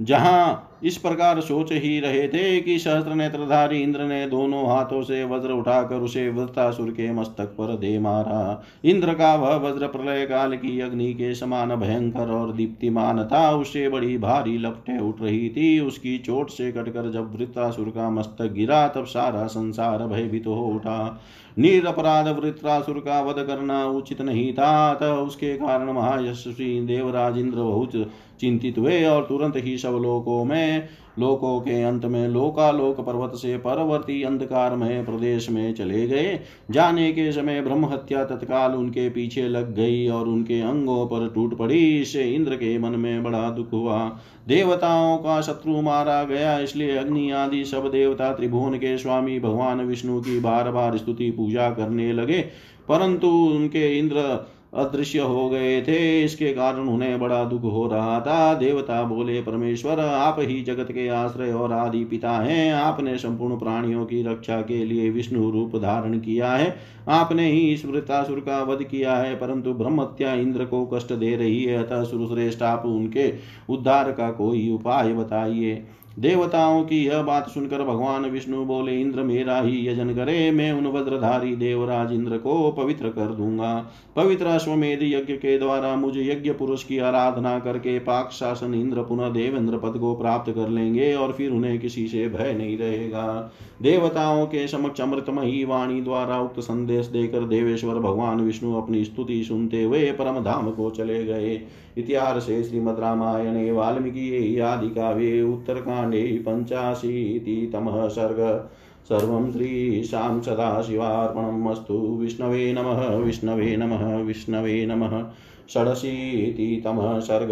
[0.00, 5.24] जहाँ इस प्रकार सोच ही रहे थे कि सहस्त्र नेत्रधारी इंद्र ने दोनों हाथों से
[5.24, 10.56] वज्र उठाकर उसे वृतासुर के मस्तक पर दे मारा। इंद्र का वह वज्र प्रलय काल
[10.56, 15.78] की अग्नि के समान भयंकर और दीप्तिमान था। उससे बड़ी भारी लपटे उठ रही थी।
[15.80, 20.66] उसकी चोट से कटकर जब वृतासुर का मस्तक गिरा, तब सारा संसार भयभीत तो हो
[20.66, 21.20] उठा।
[21.58, 28.10] निरपराध वृत्रासुर का वध करना उचित नहीं था। अतः उसके कारण महायशस्वी देवराज इंद्र बहुत
[28.40, 33.56] चिंतित हुए और तुरंत ही सब लोकों में लोकों के अंत में लोकालोक पर्वत से
[33.58, 39.48] परवर्ती अंधकार में प्रदेश में चले गए। जाने के समय ब्रह्म हत्या तत्काल उनके पीछे
[39.48, 43.72] लग गई और उनके अंगों पर टूट पड़ी। इससे इंद्र के मन में बड़ा दुख
[43.72, 49.80] हुआ। देवताओं का शत्रु मारा गया। इसलिए अग्नि आदि सब देवता त्रिभुवन के स्वामी भगवान
[49.80, 52.44] विष्णु की बार बार स्तुति पूजा करने लगे।
[52.88, 58.54] परंतु उनके इंद्र अदृश्य हो गए थे। इसके कारण उन्हें बड़ा दुख हो रहा था।
[58.54, 64.04] देवता बोले, परमेश्वर, आप ही जगत के आश्रय और आदि पिता हैं। आपने संपूर्ण प्राणियों
[64.06, 66.76] की रक्षा के लिए विष्णु रूप धारण किया है।
[67.08, 71.64] आपने ही इस वृतासुर का वध किया है, परंतु ब्रह्मत्या इंद्र को कष्ट दे रही
[71.64, 73.32] है। अतः सुरश्रेष्ठ आप उनके
[73.68, 75.84] उद्धार का कोई उपाय बताइए।
[76.18, 80.86] देवताओं की यह बात सुनकर भगवान विष्णु बोले, इंद्र मेरा ही यजन करे, मैं उन
[80.86, 86.84] वज्रधारी देवराज इंद्र को पवित्र कर दूँगा। पवित्र अश्वमेध यज्ञ के द्वारा मुझे यज्ञ पुरुष
[86.84, 91.50] की आराधना करके पाक शासन इंद्र पुनः देवेंद्र पद को प्राप्त कर लेंगे और फिर
[91.50, 93.52] उन्हें किसी से भय नहीं रहेगा।
[93.82, 99.82] देवताओं के समक्ष अमृतमयी वाणी द्वारा उक्त संदेश देकर देवेश्वर भगवान विष्णु अपनी स्तुति सुनते
[99.84, 101.60] हुए परम धाम को चले गए।
[101.98, 108.70] इतिहास श्रीमद रामायणे, वाल्मीकि, आदि काव्ये, उत्तरकांडे पंचाशीतितमः सर्ग।
[109.08, 115.30] सर्वं श्रीशां सदाशिवार्पणम् अस्तु। विष्णवे नमः विष्णवे नमः विष्णवे नमः।
[115.74, 117.50] षडशीतितमः सर्ग।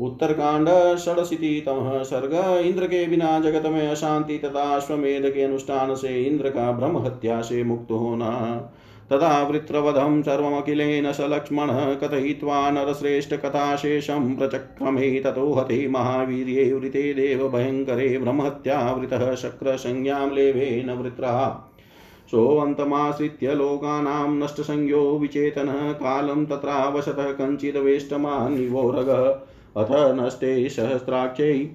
[0.00, 6.50] उत्तरकांड षडशीतितमः सर्ग। इंद्र के बिना जगत में अशांति तथा अश्वमेध के अनुष्ठान से इंद्र
[6.50, 8.60] का ब्रह्म हत्या से मुक्त होना।
[9.10, 20.34] तदा वृत्रवधं सर्वमखिलेन स लक्ष्मणः कथयित्वा नरश्रेष्ठकथाशेषं प्रचक्रमे ततो हते महावीर्ये वृते देवभयङ्करे ब्रह्मत्यावृतः शक्रसंज्ञां
[20.34, 21.48] लेवेन वृत्रः।
[22.30, 29.24] सोऽन्तमाश्रित्य लोकानां नष्टसंज्ञो विचेतनः कालं तत्रावसतः कञ्चिदवेष्टमान्निवोरगः
[29.76, 31.70] अथ नष्टे सहस्राक्षै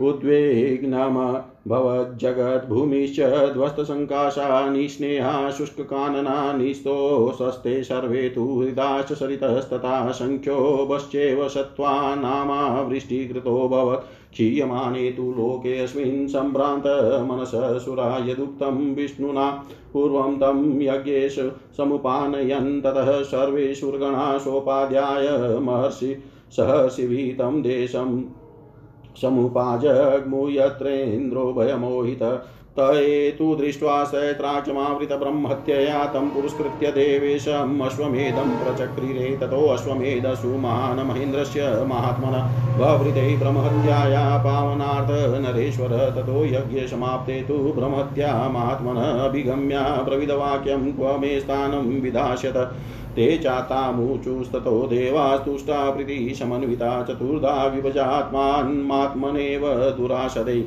[0.00, 1.16] उद्वेग्नम
[1.66, 15.22] भवज्जगद्भूमिश्च ध्वस्तसङ्काशा निस्नेहा शुष्ककानना निस्तोषस्ते सर्वे तु हृदाश्च सरितस्तथा सङ्ख्यो वश्चेव सत्त्वा नामावृष्टिकृतोऽभवत् क्षीयमाने तु
[15.22, 28.22] लोकेऽस्मिन् सम्भ्रान्तमनससुरा यदुक्तं विष्णुना। पूर्वं तं यज्ञेश समुपानयन्, ततः सर्वे सोपाध्याय महर्षि सह देशम्
[29.20, 32.22] समुपाजग्मुयत्रेन्द्रो भयमोहित
[32.78, 45.46] तु दृष्ट्वा सैत्राक्षमावृतब्रह्मत्यया तं पुरस्कृत्य देवेशम् अश्वमेधं प्रचक्रिरे ततोऽश्वमेधसु महान् महेन्द्रस्य महात्मनः ववृते ब्रह्महत्याया पावनार्थ
[45.46, 52.72] नरेश्वर, ततो यज्ञसमाप्ते तु ब्रह्महत्या महात्मनः अभिगम्या प्रविदवाक्यं क्व मे स्थानं विधास्यत।
[53.16, 60.64] ते चातामुचुस्ततो देवास्तुष्टा प्रीतिः समन्विता चतुर्धा विभजात्मान्मात्मनेव दुराशदै।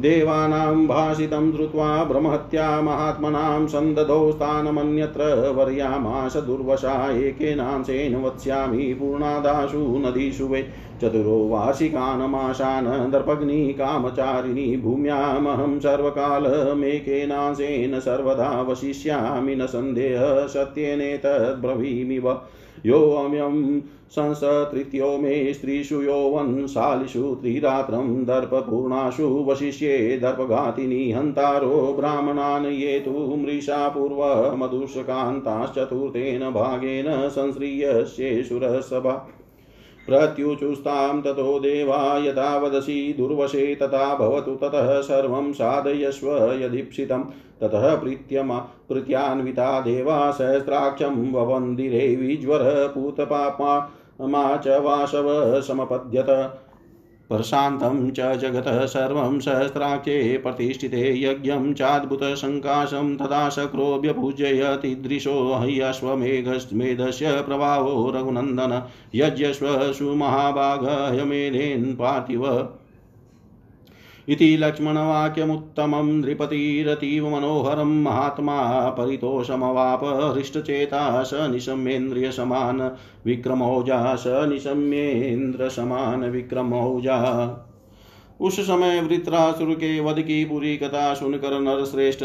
[0.00, 10.62] देवानां भाषितं श्रुत्वा ब्रह्महत्या महात्मनां सन्दधौ स्थानमन्यत्र वर्यामाश दुर्वशा एकेनांशेन वत्स्यामि पूर्णादाशु नदीषु वै
[11.02, 22.34] चतुरो वार्षिकानमाशान् दर्पग्नि कामचारिणी भूम्यामहं सर्वकालमेकेनांशेन सर्वदा वशिष्यामि न सन्देहः सत्येनेतद्ब्रवीमि व
[24.18, 36.50] योऽम्यं संसतृतीयो मे स्त्रीषु यौवनशालिषु त्रिरात्रं दर्पपूर्णासु वशिष्ये दर्पघातिनी हन्तारो ब्राह्मणान् ये तु मृषा पूर्वमधुषकान्ताश्चतुर्थेन
[36.50, 39.26] भागेन संश्रियस्येषुरसभा
[40.06, 47.24] प्रत्युचुस्तां ततो देवा यथा वदसि दुर्वशे तथा भवतु ततः सर्वं साधयस्व यदीप्सितं।
[47.60, 56.26] ततः प्रीत्यमा प्रीत्यान्विता देवा सहस्राक्षं ववन्दिरे विज्वरः पूतपापा मा च वासव समपद्यत
[57.28, 68.82] प्रशान्तं च जगतः सर्वं सहस्राख्ये प्रतिष्ठिते यज्ञं चाद्भुतसङ्काशं तदा शक्रोऽभ्यपूजयतीदृशो ह्यश्वमेघमेधस्य प्रभावो रघुनन्दन।
[69.14, 69.66] यज्ञस्व
[74.30, 87.16] इति लक्ष्मणवाक्यमुत्तमं नृपतिरतीव मनोहरं महात्मा परितोषमवाप हृष्टचेता स निशम्येन्द्रियसमान विक्रमौजा स निशम्येन्द्रसमान विक्रमौजा।
[88.40, 92.24] उस समय वृत्रासुर के वध की पूरी कथा सुनकर नरश्रेष्ठ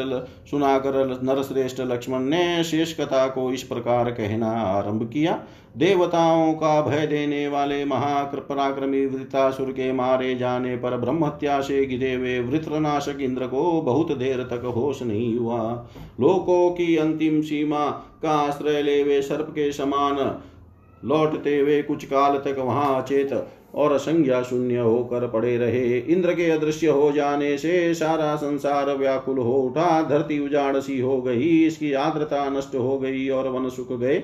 [0.50, 5.34] सुनाकर नरश्रेष्ठ लक्ष्मण ने शेष कथा को इस प्रकार कहना आरंभ किया।
[5.78, 12.40] देवताओं का भय देने वाले महापराक्रमी वृतासुर के मारे जाने पर ब्रह्मत्या से गिरे हुए
[12.40, 15.60] वृत्रनाशक इंद्र को बहुत देर तक होश नहीं हुआ।
[16.20, 17.86] लोकों की अंतिम सीमा
[18.24, 20.42] का आश्रय ले वे सर्प के समान
[21.06, 23.34] लौटते हुए कुछ काल तक वहाँ अचेत
[23.76, 29.38] और संज्ञा शून्य होकर पड़े रहे। इंद्र के अदृश्य हो जाने से सारा संसार व्याकुल
[29.38, 33.92] हो उठा। धरती उजाड़ सी हो गई, इसकी आर्द्रता नष्ट हो गई और वन सुख
[33.92, 34.24] गए।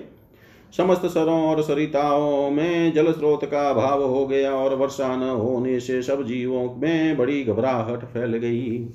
[0.77, 5.79] समस्त सरों और सरिताओं में जल स्रोत का अभाव हो गया और वर्षा न होने
[5.79, 8.87] से सब जीवों में बड़ी घबराहट फैल गई।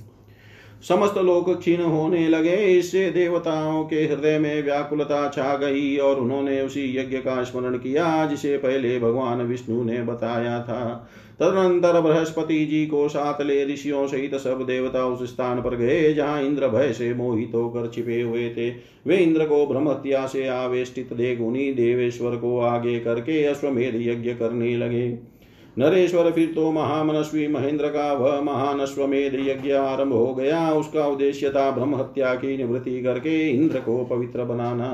[0.85, 6.61] समस्त लोग क्षीण होने लगे। इससे देवताओं के हृदय में व्याकुलता छा गई और उन्होंने
[6.61, 11.11] उसी यज्ञ का स्मरण किया, जिसे पहले भगवान विष्णु ने बताया था।
[11.41, 16.43] तदनंतर बृहस्पति जी को सात ले ऋषियों सहित सब देवता उस स्थान पर गए, जहाँ
[16.43, 18.71] इंद्र भय से मोहित तो होकर छिपे हुए थे।
[19.07, 25.36] वे इंद्र को ब्रह्मत्या से आवेष्टित उन्हीं देवेश्वर को आगे करके अश्वमेध यज्ञ करने लगे।
[25.77, 31.51] नरेश्वर फिर तो महामनस्वी महेंद्र का वह महान अश्वमेध यज्ञ आरंभ हो गया। उसका उद्देश्य
[31.51, 34.89] था ब्रह्म हत्या की निवृत्ति करके इंद्र को पवित्र बनाना।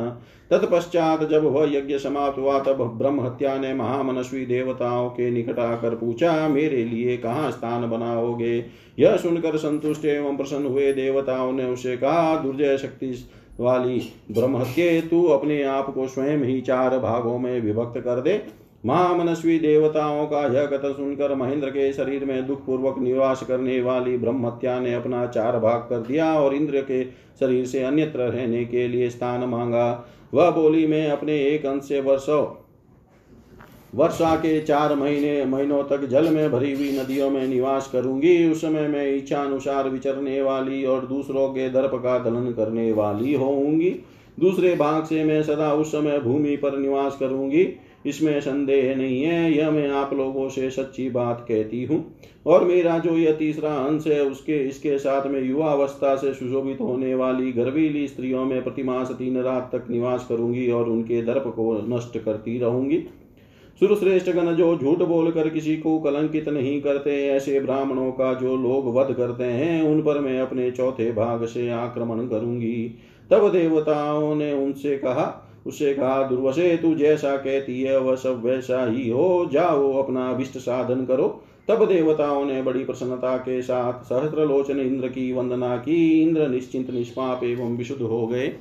[0.50, 5.94] तत्पश्चात जब वह यज्ञ समाप्त हुआ, तब ब्रह्म हत्या ने महामनस्वी देवताओं के निकट आकर
[5.94, 8.58] पूछा, मेरे लिए कहाँ स्थान बनाओगे?
[8.98, 13.14] यह सुनकर संतुष्ट एवं प्रसन्न हुए देवताओं ने उसे कहा, दुर्जय शक्ति
[13.60, 18.36] वाली ब्रह्मत्ये तू अपने आप को स्वयं ही चार भागों में विभक्त कर दे।
[18.84, 24.16] महामनस्वी देवताओं का यह कथन सुनकर महेंद्र के शरीर में दुख पूर्वक निवास करने वाली
[24.18, 27.04] ब्रह्मत्या ने अपना चार भाग कर दिया और इंद्र के
[27.40, 32.00] शरीर से अन्यत्र रहने के लिए स्थान मांगा। वह बोली, मैं अपने एक अंश से
[32.00, 32.44] वर्षों,
[33.94, 38.60] वर्षा के चार महीने, महीनों तक जल में भरी हुई नदियों में निवास करूँगी। उस
[38.60, 43.90] समय मैं इच्छा अनुसार विचरने वाली और दूसरों के दर्प का दलन करने वाली होऊँगी।
[44.40, 47.64] दूसरे भाग से मैं सदा उस समय भूमि पर निवास करूँगी।
[48.06, 52.98] इसमें संदेह नहीं है, यह मैं आप लोगों से सच्ची बात कहती हूँ। और मेरा
[52.98, 57.52] जो यह तीसरा अंश है, उसके, इसके साथ में युवा अवस्था से सुशोभित होने वाली
[57.52, 62.58] गर्वीली स्त्रियों में प्रतिमास तीन रात तक निवास करूँगी और उनके दर्प को नष्ट करती
[62.58, 63.04] रहूँगी।
[63.80, 68.94] सुरश्रेष्ठ गण, जो झूठ बोलकर किसी को कलंकित नहीं करते, ऐसे ब्राह्मणों का जो लोग
[68.94, 72.94] वध करते हैं, उन पर मैं अपने चौथे भाग से आक्रमण करूँगी।
[73.30, 78.90] तब देवताओं ने उनसे कहा उससे कहा दुर्वशे तू जैसा कहती है, वह सब वैसा
[78.90, 84.46] ही हो। जाओ, अपना अभिष्ट साधन करो। तब देवताओं ने बड़ी प्रसन्नता के साथ सहस्त्र
[84.46, 88.54] लोचन इंद्र की वंदना की। इंद्र निश्चिंत, निष्पाप एवं विशुद्ध हो गए।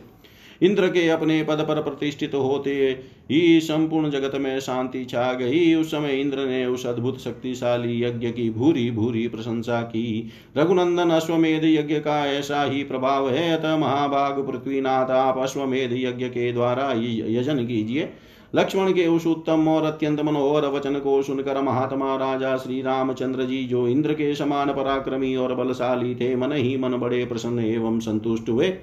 [0.62, 3.00] इंद्र के अपने पद पर प्रतिष्ठित होते
[3.32, 8.28] ही संपूर्ण जगत में शांति छा गई। उस समय इंद्र ने उस अद्भुत शक्तिशाली यज्ञ
[8.28, 14.48] की भूरी भूरी प्रशंसा की। रघुनंदन अश्वमेध यज्ञ का ऐसा ही प्रभाव है। अतः महाभाग
[14.48, 16.92] पृथ्वीनाथ, आप अश्वमेध यज्ञ के द्वारा
[17.30, 18.10] यजन कीजिए।
[18.56, 23.64] लक्ष्मण के उस उत्तम और अत्यंत मनोहर वचन को सुनकर महात्मा राजा श्री रामचंद्र जी,
[23.64, 28.50] जो इंद्र के समान पराक्रमी और बलशाली थे, मन ही मन बड़े प्रसन्न एवं संतुष्ट
[28.50, 28.74] हुए।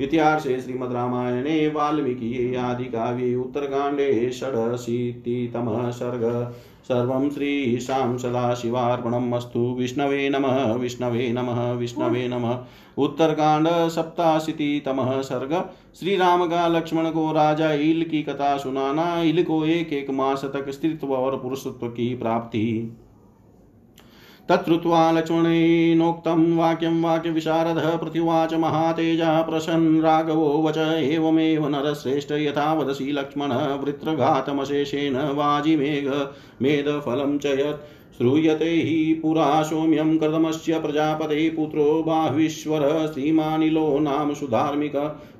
[0.00, 11.72] इतिहासे श्रीमद्रामायणे वाल्मीकि आदिकाव्ये उत्तरकाण्डे षडशीतितमः सर्ग सर्वं श्रीशां सदाशिवार्पणम् अस्तु विष्णवे नमः विष्णवे नमः
[11.72, 12.58] विष्णवे नमः।
[12.98, 15.52] उत्तरकांड सप्ताशीतितमः सर्ग
[16.00, 20.44] श्री राम का लक्ष्मण को राजा ईल की कथा सुनाना। ईल को एक एक मास
[20.44, 22.96] तक स्त्रीत्व और पुरुषत्व की प्राप्ति।
[24.50, 33.52] तच्छ्रुत्वा लक्ष्मणेनोक्तं वाक्यं वाक्यविशारदः प्रत्युवाच महातेजः प्रसन् राघवो वच एवमेव नरश्रेष्ठ यथा लक्ष्मण
[33.82, 36.06] वृत्रघातमशेषेण वाजिमेघ
[36.62, 44.96] मेदफलं च यत् श्रूयते हि पुरा सौम्यं कर्दमस्य प्रजापते पुत्रो बाह्वीश्वरः श्रीमानिलो नाम सुधार्मिक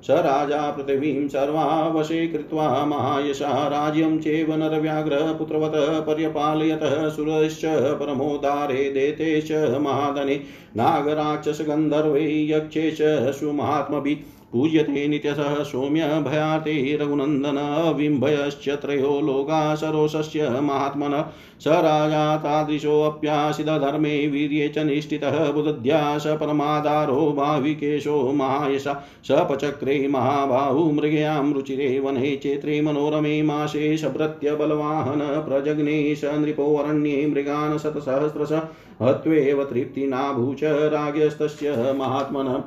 [0.07, 5.77] स राजा पृथिवीं सर्वावशे कृत्वा महायशा राज्यं चेव नरव्याघ्र पुत्रवत्
[6.07, 7.65] पर्यपालयतः सुरश्च
[7.99, 10.41] परमोदारे देते च महादने
[10.77, 17.57] नागराक्षसगन्धर्वै यक्षे च सुमात्मभिः पूज्यते नित्यशः सौम्य भयाते रघुनन्दन
[17.97, 21.13] बिम्भयश्च त्रयो लोका सरोषस्य महात्मन
[21.61, 28.93] स राजा तादृशोऽप्यासितधर्मे वीर्ये च निष्ठितः बुद्ध्या स परमाधारो भाविकेशो महायशा
[29.27, 38.53] सपचक्रे महाबाहु मृगयां रुचिरे वने चेत्रे मनोरमे माशे शभृत्य बलवाहन प्रजग्ने स नृपोऽरण्ये मृगान् शतसहस्रश
[39.01, 42.61] हत्वेव तृप्तिनाभूच राज्ञस्तस्य महात्मनः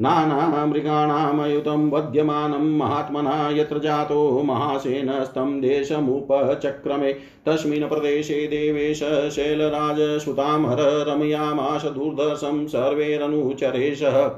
[0.00, 7.12] नानामृगाणामयुतं वध्यमानं महात्मना यत्र जातो महासेनस्तं देशमुपचक्रमे।
[7.46, 14.28] तस्मिन् प्रदेशे देवेश शैलराजसुतां हर रमयामाश दुर्धर्षं सर्वैरनुचरेशः।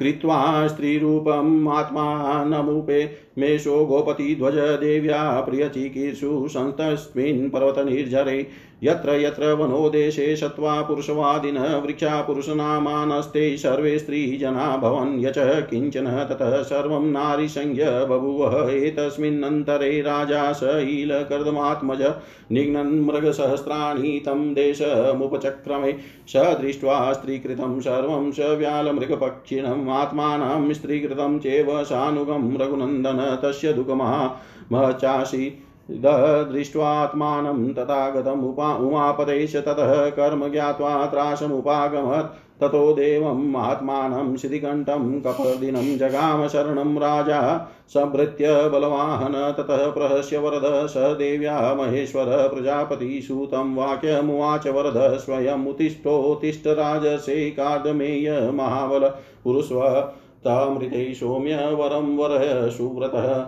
[0.00, 8.46] कृत्वा स्त्रीरूपम् आत्मानमुपे मेषो गोपतिध्वज देव्या प्रियचिकीर्षु संस्तस्मिन् पर्वतनिर्झरे
[8.82, 17.84] यत्र यत्र वनोदेशे शत्वा पुरुषवादिनः वृक्षा पुरुषनामानस्ते सर्वे स्त्रीजना भवन् यच किंचन ततः सर्वं नारीसंज्ञ
[17.84, 22.02] बभूव। एतस्मिन्नन्तरे राजा स ईलकर्दमात्मज
[22.52, 25.92] निघ्नन् मृगसहस्राणि तं देशमुपचक्रमे।
[26.28, 34.30] स दृष्ट्वा स्त्रीकृतं सर्वं स व्यालमृगपक्षिणम्। आत्मानं स्त्रीकृतं चेव सानुगं रघुनन्दन तस्य दुःखमः
[34.72, 35.66] महचासि
[36.52, 44.36] दृष्ट्वात्मानं तथागतम् उपा, उमापदेश ततः कर्म ज्ञात्वा त्रासमुपागमत् ततो देवम् आत्मानं
[45.20, 55.18] कपर्दिनं जगाम शरणं राजा। संभृत्य बलवाहन ततः प्रहस्य वरद, स देव्या महेश्वर प्रजापतिसूतं वाक्यमुवाच वरद
[55.18, 59.08] स्वयमुत्तिष्ठोत्तिष्ठ राजसे कादमेय महाबल।
[59.44, 59.80] पुरुष्व
[60.44, 63.46] तामृते सौम्य वरं वरः सुव्रतः।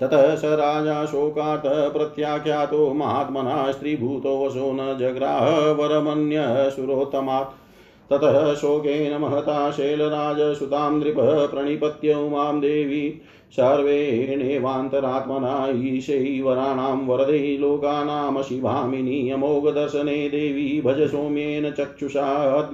[0.00, 7.68] ततः स राजा शोकात् प्रत्याख्यातो महात्मना स्त्रीभूतो वशो न जग्राह वरमन्यसुरोत्तमात्
[8.12, 13.22] ततः शोकेन महता शैलराजसुतां नृपः प्रणिपत्य उमां देवी।
[13.52, 22.68] सर्वेणेवान्तरात्मना ईशैवराणां वरदे लोकानां शिभामिनी अमोघदर्शने देवी। भज सौम्येन चक्षुषा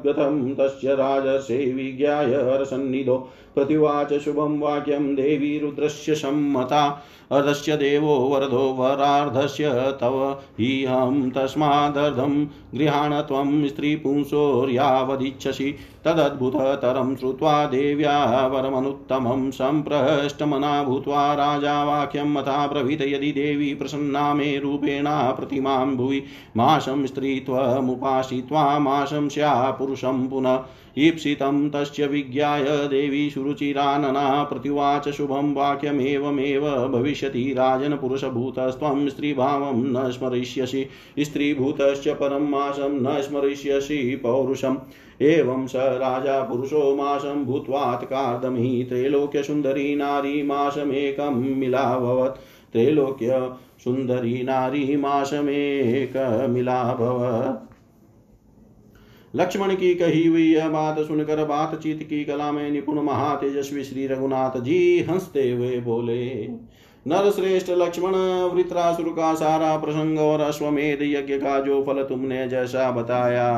[0.59, 10.39] तस्य राजर्षे विज्ञाय हरसन्निधो। प्रतिवाच शुभं वाक्यं देवी रुद्रस्य सम्मता। अर्धस्य देवो वरदो वरार्धस्य तव।
[10.61, 15.75] ह्यहं तस्मादर्धं गृहाण त्वं स्त्रीपुंसोर्यावदिच्छसि
[16.05, 25.31] तदद्भुततरं श्रुत्वा देव्या वरमनुत्तमं सम्प्रष्टमना भूत्वा राजा वाक्यं मथा ब्रवीत यदि देवी प्रसन्ना मे रूपेणा
[25.31, 26.23] प्रतिमां भुवि।
[26.57, 30.57] माशं स्त्रीत्वमुपासित्वा माशं स्या पुनः
[30.99, 40.87] ईप्सितं तस्य विज्ञाय देवी सुरुचिरानना प्रतिवाच शुभं वाक्यमेवमेव भविष्यति राजनपुरुषभूतस्त्वं स्त्रीभावं न स्मरिष्यसि
[41.19, 44.77] स्त्रीभूतश्च परं मासं न स्मरिष्यसि पौरुषम्।
[45.23, 52.39] एवं स राजा पुरुषो मासं भूत्वात् कार्दमी त्रैलोक्यसुन्दरी नारी मासमेकं मिलाभवत्।
[52.73, 53.53] त्रैलोक्य
[53.85, 57.74] सुन्दरी नारी मासमेकमिलाभवत्
[59.37, 64.61] लक्ष्मण की कही हुई यह बात सुनकर बातचीत की कला में निपुण महातेजस्वी श्री रघुनाथ
[64.61, 66.25] जी हँसते हुए बोले
[67.07, 68.15] नर श्रेष्ठ लक्ष्मण,
[68.55, 73.51] वृत्रासुर का सारा प्रसंग और अश्वमेध यज्ञ का जो फल तुमने जैसा बताया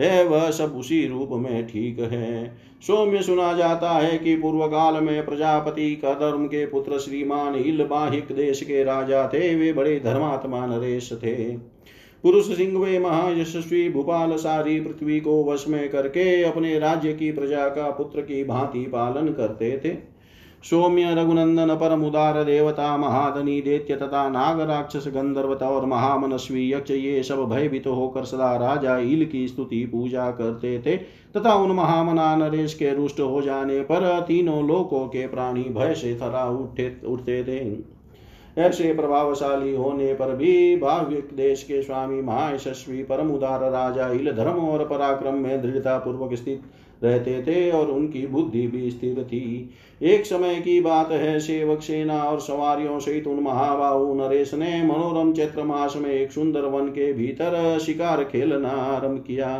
[0.00, 4.94] है वह सब उसी रूप में ठीक है। सौम्य सुना जाता है कि पूर्व काल
[5.02, 10.00] में प्रजापति का धर्म के पुत्र श्रीमान इल बाहिक देश के राजा थे, वे बड़े
[10.04, 11.73] धर्मात्मा नरेश थे।
[12.24, 17.68] पुरुष सिंह वे महायशस्वी भूपाल सारी पृथ्वी को वश में करके अपने राज्य की प्रजा
[17.68, 19.92] का पुत्र की भांति पालन करते थे।
[20.64, 27.22] सौम्य रघुनंदन परम उदार देवता, महादनी, दैत्य तथा नाग राक्षस गंधर्वता और महामनस्वी यक्ष, ये
[27.22, 30.96] सब भयभीत होकर सदा राजा ईल की स्तुति पूजा करते थे
[31.36, 36.14] तथा उन महामना नरेश के रुष्ट हो जाने पर तीनों लोकों के प्राणी भय से
[36.14, 37.93] थरा उठे, उठते थे।
[38.56, 44.58] ऐसे प्रभावशाली होने पर भी भाव्य देश के स्वामी महायशस्वी परम उदार राजा इल धर्म
[44.60, 46.62] और पराक्रम में दृढ़ता पूर्वक स्थित
[47.04, 52.22] रहते थे और उनकी बुद्धि भी स्थिर थी। एक समय की बात है, सेवक सेना
[52.22, 57.12] और सवारियों सहित उन महाबाहु नरेश ने मनोरम चैत्र मास में एक सुंदर वन के
[57.12, 59.56] भीतर शिकार खेलना आरंभ किया।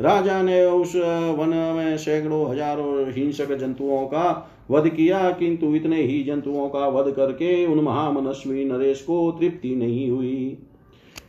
[0.00, 0.96] राजा ने उस
[1.38, 7.12] वन में सैकड़ों हज़ारों हिंसक जंतुओं का वध किया, किंतु इतने ही जंतुओं का वध
[7.14, 10.58] करके उन महामनस्वी नरेश को तृप्ति नहीं हुई।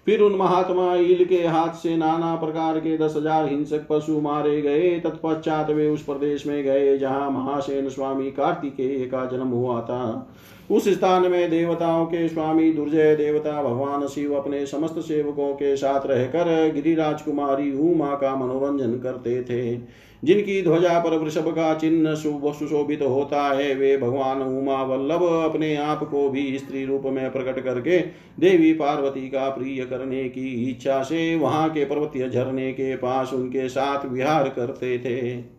[0.06, 4.62] फिर उन महात्मा ईल के हाथ से नाना प्रकार के दस हज़ार हिंसक पशु मारे
[4.62, 10.30] गए। तत्पश्चात वे उस प्रदेश में गए, जहाँ महासेन स्वामी कार्तिकेय का जन्म हुआ था।
[10.70, 16.08] उस स्थान में देवताओं के स्वामी, दुर्जय देवता, भगवान शिव अपने समस्त सेवकों के साथ
[16.08, 19.76] रहकर गिरिराज कुमारी उमा का मनोरंजन करते थे।
[20.24, 25.24] जिनकी ध्वजा पर वृषभ का चिन्ह शुभ सुशोभित तो होता है, वे भगवान उमा वल्लभ
[25.24, 28.00] अपने आप को भी स्त्री रूप में प्रकट करके
[28.40, 33.70] देवी पार्वती का प्रिय करने की इच्छा से वहाँ के पर्वतीय झरने के पास उनके
[33.70, 35.57] साथ विहार करते थे।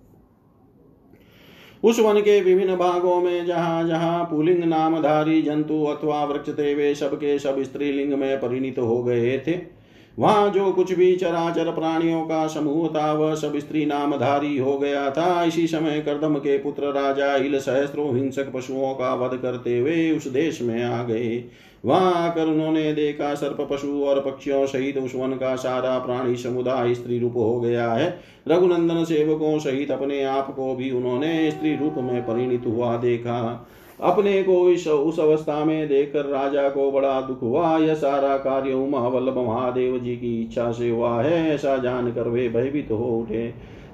[1.85, 6.95] उस वन के विभिन्न भागों में जहाँ जहाँ पुलिंग नामधारी जंतु अथवा वृक्ष थे वे
[6.95, 9.78] सबके सब स्त्रीलिंग में परिणित हो गए थे।
[10.19, 15.11] वहाँ जो कुछ भी चराचर प्राणियों का समूह था, वह सब स्त्री नामधारी हो गया
[15.11, 20.11] था। इसी समय कर्दम के पुत्र राजा इल सहस्रो हिंसक पशुओं का वध करते हुए
[20.11, 21.45] उस देश में आ गए।
[21.85, 26.95] वहाँ आकर उन्होंने देखा, सर्प पशु और पक्षियों सहित उस वन का सारा प्राणी समुदाय
[26.95, 31.95] स्त्री रूप हो गया है। रघुनंदन सेवकों सहित अपने आप को भी उन्होंने स्त्री रूप
[31.99, 33.69] में परिणित हुआ देखा।
[34.01, 38.73] अपने को इस उस अवस्था में देखकर राजा को बड़ा दुख हुआ। यह सारा कार्य
[38.73, 43.47] उमा वल्लभ महादेव जी की इच्छा से हुआ है, ऐसा जानकर वे भयभीत हो उठे।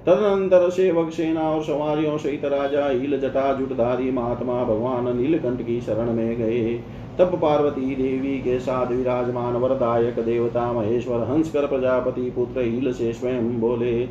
[0.07, 6.13] तदनंतर सेवक सेना और सवारियों सहित राजा हिल जटा जुटधारी महात्मा भगवान नीलकंठ की शरण
[6.13, 6.75] में गए।
[7.19, 13.61] तब पार्वती देवी के साथ विराजमान वरदायक देवता महेश्वर, हंसकर प्रजापति पुत्र हिल से स्वयं
[13.61, 14.03] बोले,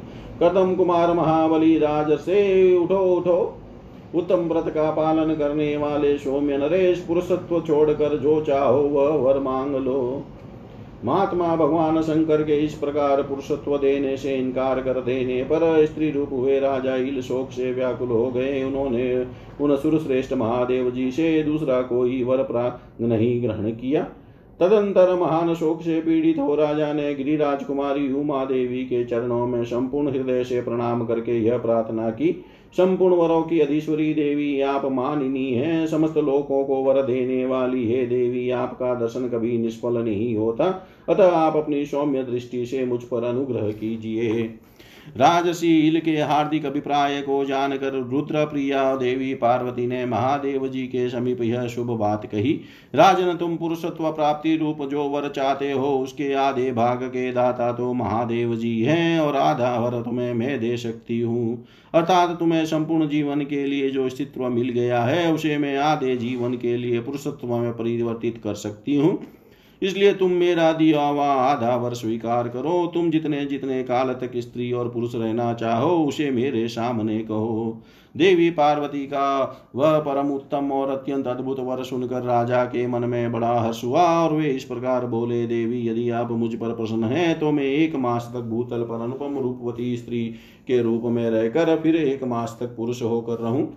[0.41, 3.58] कदम कुमार महाबली राज से उठो उठो।
[4.16, 9.76] उत्तम व्रत का पालन करने वाले सौम्य नरेश पुरुषत्व छोड़कर जो चाहो वह वर मांग
[9.76, 10.24] लो।
[11.05, 16.30] महात्मा भगवान शंकर के इस प्रकार पुरुषत्व देने से इनकार कर देने पर स्त्री रूप
[16.32, 19.26] हुए राजा इल शोक से व्याकुल हो गए। उन्होंने
[19.61, 24.07] उन सुरश्रेष्ठ महादेव जी से दूसरा कोई वर प्राप्त नहीं ग्रहण किया।
[24.59, 29.64] तदंतर महान शोक से पीड़ित हो राजा ने गिरिराज कुमारी उमा देवी के चरणों में
[29.66, 32.30] संपूर्ण हृदय से प्रणाम करके यह प्रार्थना की
[32.78, 38.05] संपूर्ण वरों की अधीश्वरी देवी आप मानिनी हैं। समस्त लोकों को वर देने वाली हे
[38.05, 43.24] देवी, आपका दर्शन कभी निष्फल नहीं होता। अतः आप अपनी सौम्य दृष्टि से मुझ पर
[43.24, 44.53] अनुग्रह कीजिए।
[45.18, 51.41] राजशील के हार्दिक अभिप्राय को जानकर रुद्र प्रिया देवी पार्वती ने महादेव जी के समीप
[51.41, 52.54] यह शुभ बात कही।
[52.93, 57.93] राजन, तुम पुरुषत्व प्राप्ति रूप जो वर चाहते हो, उसके आधे भाग के दाता तो
[57.93, 63.41] महादेव जी हैं और आधा वर तुम्हें मैं दे सकती हूँ। अर्थात तुम्हें संपूर्ण जीवन
[63.41, 67.72] के लिए जो अस्तित्व मिल गया है, उसे मैं आधे जीवन के लिए पुरुषत्व में
[67.72, 69.18] परिवर्तित कर सकती हूँ।
[69.84, 74.72] इसलिए तुम मेरा दिया हुआ आधा वर स्वीकार करो। तुम जितने जितने काल तक स्त्री
[74.72, 77.82] और पुरुष रहना चाहो, उसे मेरे सामने कहो।
[78.16, 83.32] देवी पार्वती का वह परम उत्तम और अत्यंत अद्भुत वर सुनकर राजा के मन में
[83.32, 87.40] बड़ा हर्ष हुआ और वे इस प्रकार बोले, देवी, यदि आप मुझ पर प्रसन्न हैं
[87.40, 90.26] तो मैं एक मास तक भूतल पर अनुपम रूपवती स्त्री
[90.68, 93.72] के रूप में रहकर फिर एक मास तक पुरुष होकर रहूँ।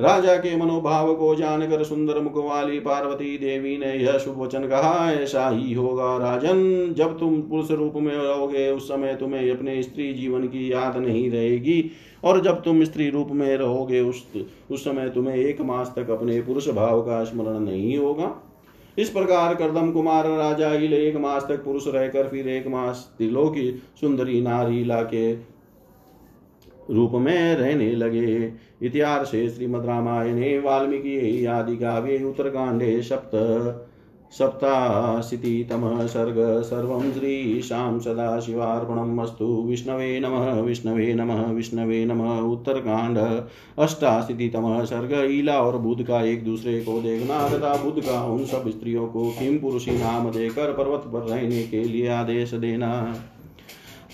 [0.00, 5.12] राजा के मनोभाव को जानकर सुंदर मुख वाली पार्वती देवी ने यह शुभ वचन कहा,
[5.12, 10.12] ऐसा ही होगा राजन। जब तुम पुरुष रूप में रहोगे, उस समय तुम्हें अपने स्त्री
[10.12, 11.90] जीवन की याद नहीं रहेगी।
[12.24, 14.26] और जब तुम स्त्री रूप में रहोगे, उस
[14.70, 18.34] उस समय तुम्हें एक मास तक अपने पुरुष भाव का स्मरण नहीं होगा।
[18.98, 23.48] इस प्रकार करदम कुमार राजा इल एक मास तक पुरुष रहकर फिर एक मास तिलो
[23.48, 23.70] की
[24.00, 25.49] सुंदरी नारी लाके
[26.90, 33.86] रूप में रहने लगे। इतिहास श्रीमद रामायणे, वाल्मीकि आदि काव्ये उत्तरकाण्डे सप्त,
[34.32, 43.18] सप्ताशीतितमः सर्ग, सर्वं श्रीशां सदाशिवार्पणम् अस्तु। विष्णवे नमः विष्णवे नमः विष्णवे नमः। उत्तरकांड,
[43.78, 48.68] अष्टाशीतितमः सर्ग, ईला और बुद्ध का एक दूसरे को देखना तथा बुद्ध का उन सब
[48.68, 53.16] स्त्रियों को किम पुरुषी नाम देकर पर्वत पर रहने के लिए आदेश देना।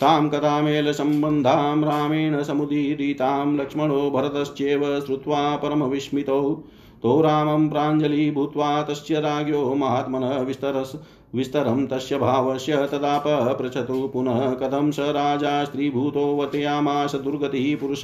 [0.01, 6.63] तां कथामेलसम्बन्धां रामेण समुदीरितां लक्ष्मणो भरतश्चेव श्रुत्वा परमविस्मितौ।
[7.03, 10.97] तो रामं प्राञ्जलिभूत्वा तस्य राज्ञो महात्मनः विस्तरस्
[11.35, 18.03] विस्तरं तस्य भावस्य तदाप पृच्छतु पुनः कथं स राजा स्त्रीभूतो वतयामास दुर्गतिः पुरुष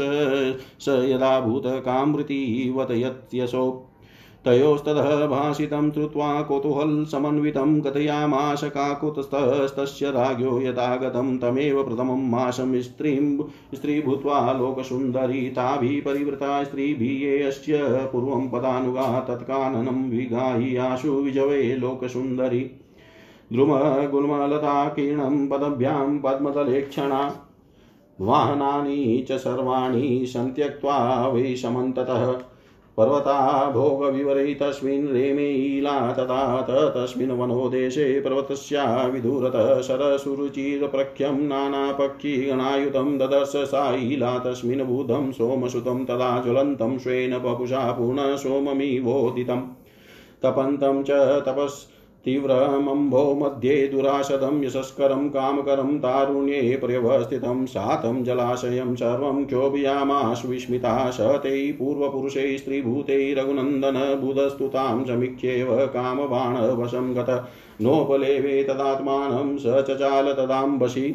[0.81, 3.92] स यदा भूतकामृतिवतयत्यसौ
[4.45, 13.39] तयोस्ततः भाषितं श्रुत्वा कौतूहलसमन्वितं कथयामाश काकुतस्तस्य राज्ञो यथागतं तमेव प्रथमं मासं स्त्रीं
[13.75, 17.81] स्त्री भूत्वा लोकसुन्दरी ताभिः परिवृता स्त्रीभिः अस्य
[18.13, 20.11] पूर्वं पदानुगा तत्काननं
[20.77, 22.71] आशु विजवे लोकसुन्दरी।
[23.53, 27.37] द्रुमगुल्मलताकीर्णं पदभ्यां पद्मतलेक्षणा।
[28.21, 32.52] वाहनानि च सर्वाणि सन्त्यक्त्वा वै समन्ततः
[32.97, 36.41] पर्वता भोगविवरै तस्मिन् ईला तथा
[36.97, 47.91] तस्मिन् वनोदेशे पर्वतस्या विधुरतः सरसुरुचिरप्रख्यं नानापक्षिगणायुतं ददर्श साईला तस्मिन् बुधं सोमसुतं तदा ज्वलन्तं स्वेन पपुषा
[47.93, 49.63] पुनः सोममिवोदितं
[50.43, 51.11] तपन्तं च
[51.49, 51.92] तपस्
[52.25, 62.57] तीव्रमम्भो मध्ये दुराशदं यशस्करं कामकरं तारुण्ये पर्यवस्थितं सातं जलाशयं सर्वं क्षोभयामाशु विस्मिता स ते पूर्वपुरुषै
[62.59, 67.31] स्त्रीभूते रघुनन्दन बुधस्तुतां समीक्ष्येव कामबाणवशं गत
[67.81, 71.07] नोपलेवे तदात्मानं स चचाल तदाम्बसि।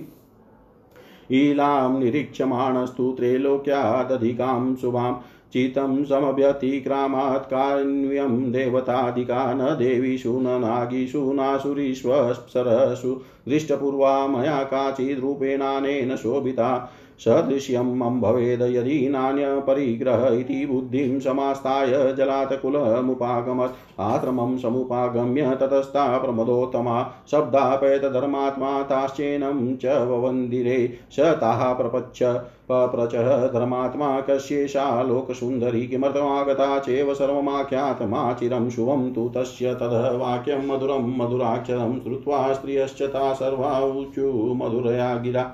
[1.31, 5.15] ईलां निरीक्ष्यमाणस्तु त्रैलोक्यादधिकां शुभाम्
[5.53, 18.61] चितं समभ्यतिक्रामात् कान्व्यं देवतादिका न देवीषु न नागीषु नासुरीष्वप्सरसु दृष्टपूर्वा मया काचिद्रूपेणानेन शोभिता सदृश्यम् भवेद
[18.61, 31.19] यदि नान्यपरिग्रह इति बुद्धिं समास्ताय जलातकुलमुपागमत् आश्रमं समुपागम्य ततस्ता प्रमदोत्तमा। शब्दापैतधर्मात्मा ताश्चेनं च ववन्दिरे। स
[31.19, 32.23] ताः प्रपच्छ
[32.71, 42.53] पप्रचः धर्मात्मा कस्येषा लोकसुन्दरी। किमर्थमागता चेव सर्वमाख्यातमाचिरं शुभं तु तस्य तद् वाक्यं मधुरं मधुराक्षरं श्रुत्वा
[42.53, 45.51] स्त्रियश्च ता सर्वा ऊचु मधुरया गिरा।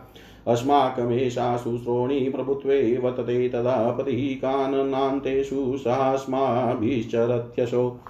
[0.47, 8.01] अस्माकमेषा शुश्रोणी प्रभुत्वे वतते तदा पतिः काननान्तेषु सास्माभिश्चरत्यशो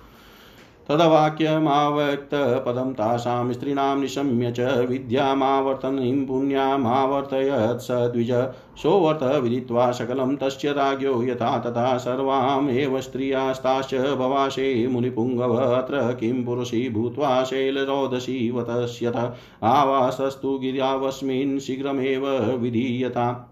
[0.89, 8.47] तदवाक्यमावक्तपदं तासां स्त्रीणां निशम्य च विद्यामावर्तनीं पुण्यामावर्तयत् स द्विज।
[8.83, 16.89] सोऽवर्त विदित्वा सकलं तस्य राज्ञो यथा तथा सर्वाम् एव स्त्रियास्ताश्च भवाशे मुनिपुङ्गव अत्र किं पुरुषी
[16.89, 23.49] भूत्वा शैलरोदसी वतस्यत। आवासस्तु गिर्यावस्मिन् शीघ्रमेव विधीयता।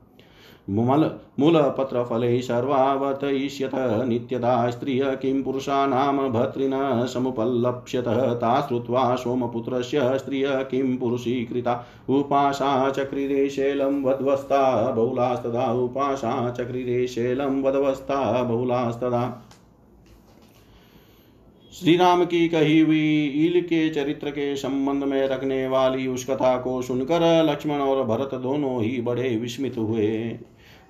[0.68, 1.10] मुमल
[1.40, 3.72] मूलपत्रफलैः सर्वावतयिष्यत
[4.08, 11.74] नित्यदा स्त्रिय किं पुरुषाणां भर्तृन समुपलप्स्यत, ता श्रुत्वा सोमपुत्रस्य स्त्रिय किं पुरुषीकृता।
[12.10, 19.48] उपासा चक्रिरे शैलं बहुलास्तदा उपासा चक्रिरे शैलं वध्वस्ता बहुलास्तदा।
[21.74, 26.58] श्री राम की कही हुई ईल के चरित्र के संबंध में रखने वाली उस कथा
[26.58, 30.40] को सुनकर लक्ष्मण और भरत दोनों ही बड़े विस्मित हुए।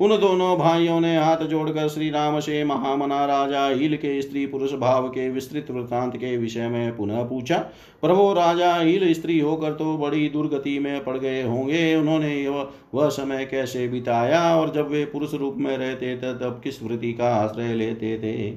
[0.02, 4.72] उन दोनों भाइयों ने हाथ जोड़कर श्री राम से महामना राजा ईल के स्त्री पुरुष
[4.74, 7.58] भाव के विस्तृत वृतांत के विषय में पुनः पूछा,
[8.04, 12.48] प्रभो राजा ईल स्त्री होकर तो बड़ी दुर्गति में पड़ गए होंगे। उन्होंने
[12.94, 17.12] वह समय कैसे बिताया और जब वे पुरुष रूप में रहते थे, तब किस वृत्ति
[17.14, 18.50] का आश्रय लेते थे?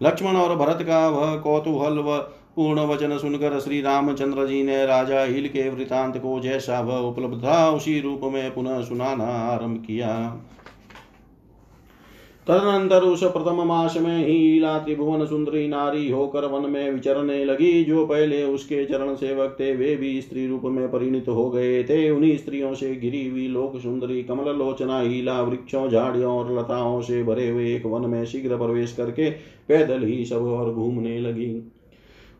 [0.00, 2.16] लक्ष्मण और भरत का वह कौतूहल व
[2.56, 7.44] पूर्ण वचन सुनकर श्री रामचंद्र जी ने राजा हिल के वृतांत को जैसा वह उपलब्ध
[7.44, 10.10] था, उसी रूप में पुनः सुनाना आरंभ किया।
[12.46, 17.84] तदनंतर उस प्रथम मास में ही ईला त्रिभुवन सुंदरी नारी होकर वन में विचरने लगी,
[17.84, 22.10] जो पहले उसके चरण सेवक थे, वे भी स्त्री रूप में परिणित हो गए थे।
[22.10, 27.22] उन्हीं स्त्रियों से गिरी हुई लोक सुंदरी कमल लोचना हीला, वृक्षों, झाड़ियों और लताओं से
[27.22, 29.30] भरे हुए एक वन में शीघ्र प्रवेश करके
[29.68, 31.71] पैदल ही सब और घूमने लगी।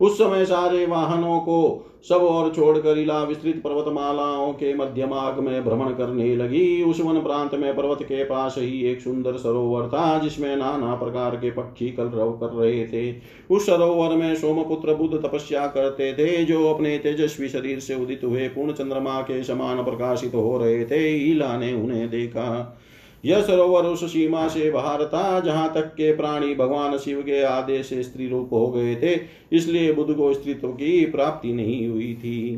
[0.03, 5.65] उस समय सारे वाहनों को सब और छोड़कर इला विस्तृत पर्वतमालाओं के मध्य मार्ग में
[5.65, 10.17] भ्रमण करने लगी। उस वन प्रांत में पर्वत के पास ही एक सुंदर सरोवर था,
[10.17, 13.15] जिसमें नाना प्रकार के पक्षी कलरव कर रहे थे।
[13.51, 18.47] उस सरोवर में सोमपुत्र बुद्ध तपस्या करते थे, जो अपने तेजस्वी शरीर से उदित हुए
[18.47, 22.79] पूर्ण चंद्रमा के समान प्रकाशित हो रहे थे। ईला ने उन्हें देखा।
[23.23, 27.85] यह सरोवर उस सीमा से बाहर था, जहाँ तक के प्राणी भगवान शिव के आदेश
[27.85, 29.19] से स्त्री रूप हो गए थे,
[29.51, 32.55] इसलिए बुद्ध को स्त्रीत्व की प्राप्ति नहीं हुई थी।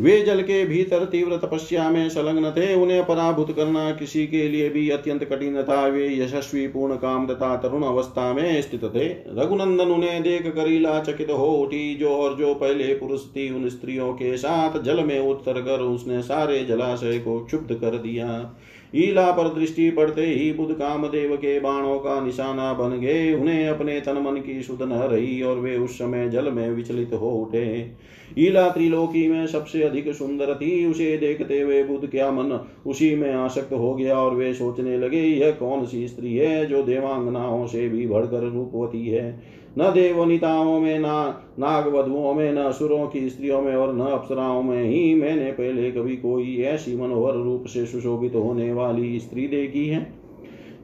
[0.00, 4.68] वे जल के भीतर तीव्र तपस्या में संलग्न थे, उन्हें पराभूत करना किसी के लिए
[4.68, 9.84] भी अत्यंत कठिन था। वे यशस्वी पूर्ण काम तथा तरुण अवस्था में स्थित थे। रघुनंदन
[9.84, 14.36] उन्हें देख कर चकित हो उठी। जो और जो पहले पुरुष थी, उन स्त्रियों के
[14.36, 18.56] साथ जल में उतर कर उसने सारे जलाशय को क्षुब्ध कर दिया।
[18.94, 24.00] ईला पर दृष्टि पड़ते ही बुद्ध कामदेव के बाणों का निशाना बन गए। उन्हें अपने
[24.00, 27.90] तन मन की सुध न रही और वे उस समय जल में विचलित हो उठे।
[28.38, 33.32] ईला त्रिलोकी में सबसे अधिक सुंदर थी। उसे देखते हुए बुद्ध क्या मन, उसी में
[33.32, 37.88] आसक्त हो गया और वे सोचने लगे, यह कौन सी स्त्री है जो देवांगनाओं से
[37.88, 39.59] भी बढ़कर रूपवती है?
[39.78, 44.62] न देवनिताओं में, ना नाग वधुओं में, न असुरों की स्त्रियों में और न अप्सराओं
[44.62, 49.86] में ही मैंने पहले कभी कोई ऐसी मनोहर रूप से सुशोभित होने वाली स्त्री देखी
[49.88, 50.12] है।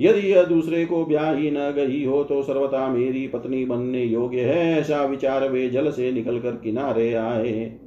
[0.00, 4.80] यदि यह दूसरे को ब्याह न गई हो तो सर्वथा मेरी पत्नी बनने योग्य है,
[4.80, 7.80] ऐसा विचार वे जल से निकलकर किनारे आए।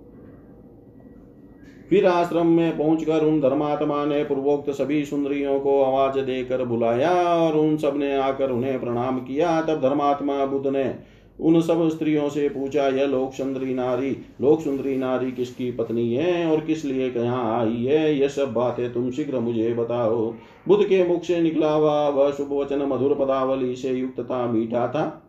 [1.90, 7.58] फिर आश्रम में पहुंचकर उन धर्मात्मा ने पूर्वोक्त सभी सुंदरियों को आवाज़ देकर बुलाया और
[7.58, 10.94] उन सबने आकर उन्हें प्रणाम किया। तब धर्मात्मा बुद्ध ने
[11.40, 14.10] उन सब स्त्रियों से पूछा, यह लोक सुंदरी नारी,
[14.42, 18.18] लोक सुंदरी नारी किसकी पत्नी है और किस लिए यहाँ आई है?
[18.18, 20.34] यह सब बातें तुम शीघ्र मुझे बताओ।
[20.68, 25.29] बुद्ध के मुख से निकला हुआ वह शुभ वचन मधुर पदावली से युक्तता मीठा था।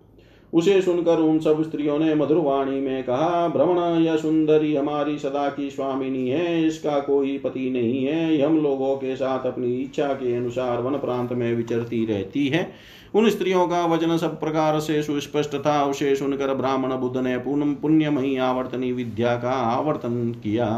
[0.52, 5.68] उसे सुनकर उन सब स्त्रियों ने मधुरवाणी में कहा भ्रमण यह सुंदरी हमारी सदा की
[5.70, 10.80] स्वामिनी है, इसका कोई पति नहीं है। हम लोगों के साथ अपनी इच्छा के अनुसार
[10.80, 12.72] वन प्रांत में विचरती रहती है।
[13.14, 17.74] उन स्त्रियों का वचन सब प्रकार से सुस्पष्ट था। उसे सुनकर ब्राह्मण बुद्ध ने पूर्ण
[17.74, 20.68] पुण्यमयी आवर्तनी विद्या का आवर्तन किया।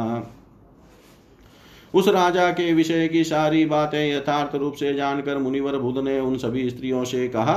[1.94, 6.36] उस राजा के विषय की सारी बातें यथार्थ रूप से जानकर मुनिवर बुद्ध ने उन
[6.36, 7.56] सभी स्त्रियों से कहा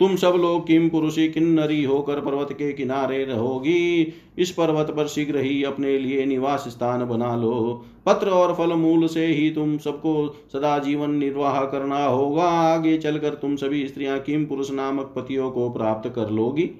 [0.00, 5.40] तुम सब लोग किम पुरुषी किन्नरी होकर पर्वत के किनारे रहोगी। इस पर्वत पर शीघ्र
[5.40, 10.14] ही अपने लिए निवास स्थान बना लो। पत्र और फल मूल से ही तुम सबको
[10.52, 15.70] सदा जीवन निर्वाह करना होगा। आगे चलकर तुम सभी स्त्रियाँ किम पुरुष नामक पतियों को
[15.70, 16.70] प्राप्त कर लोगी।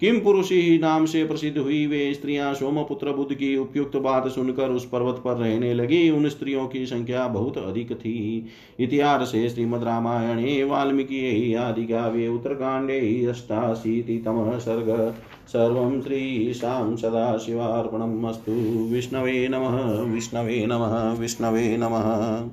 [0.00, 4.88] किम पुरुषी नाम से प्रसिद्ध हुई वे स्त्रियाँ सोमपुत्र बुद्ध की उपयुक्त बात सुनकर उस
[4.88, 8.46] पर्वत पर रहने लगी। उन स्त्रियों की संख्या बहुत अधिक थी।
[8.80, 15.14] इतिहास से श्रीमद रामायणे, वाल्मीकि आदि काव्ये उत्तरकांडे, अष्टाशीतितमः सर्ग,
[15.48, 18.52] सर्वं श्रीशां सदाशिवार्पणम् अस्तु।
[18.92, 22.50] विष्णवे नमः विष्णवे नमः विष्णवे नमः।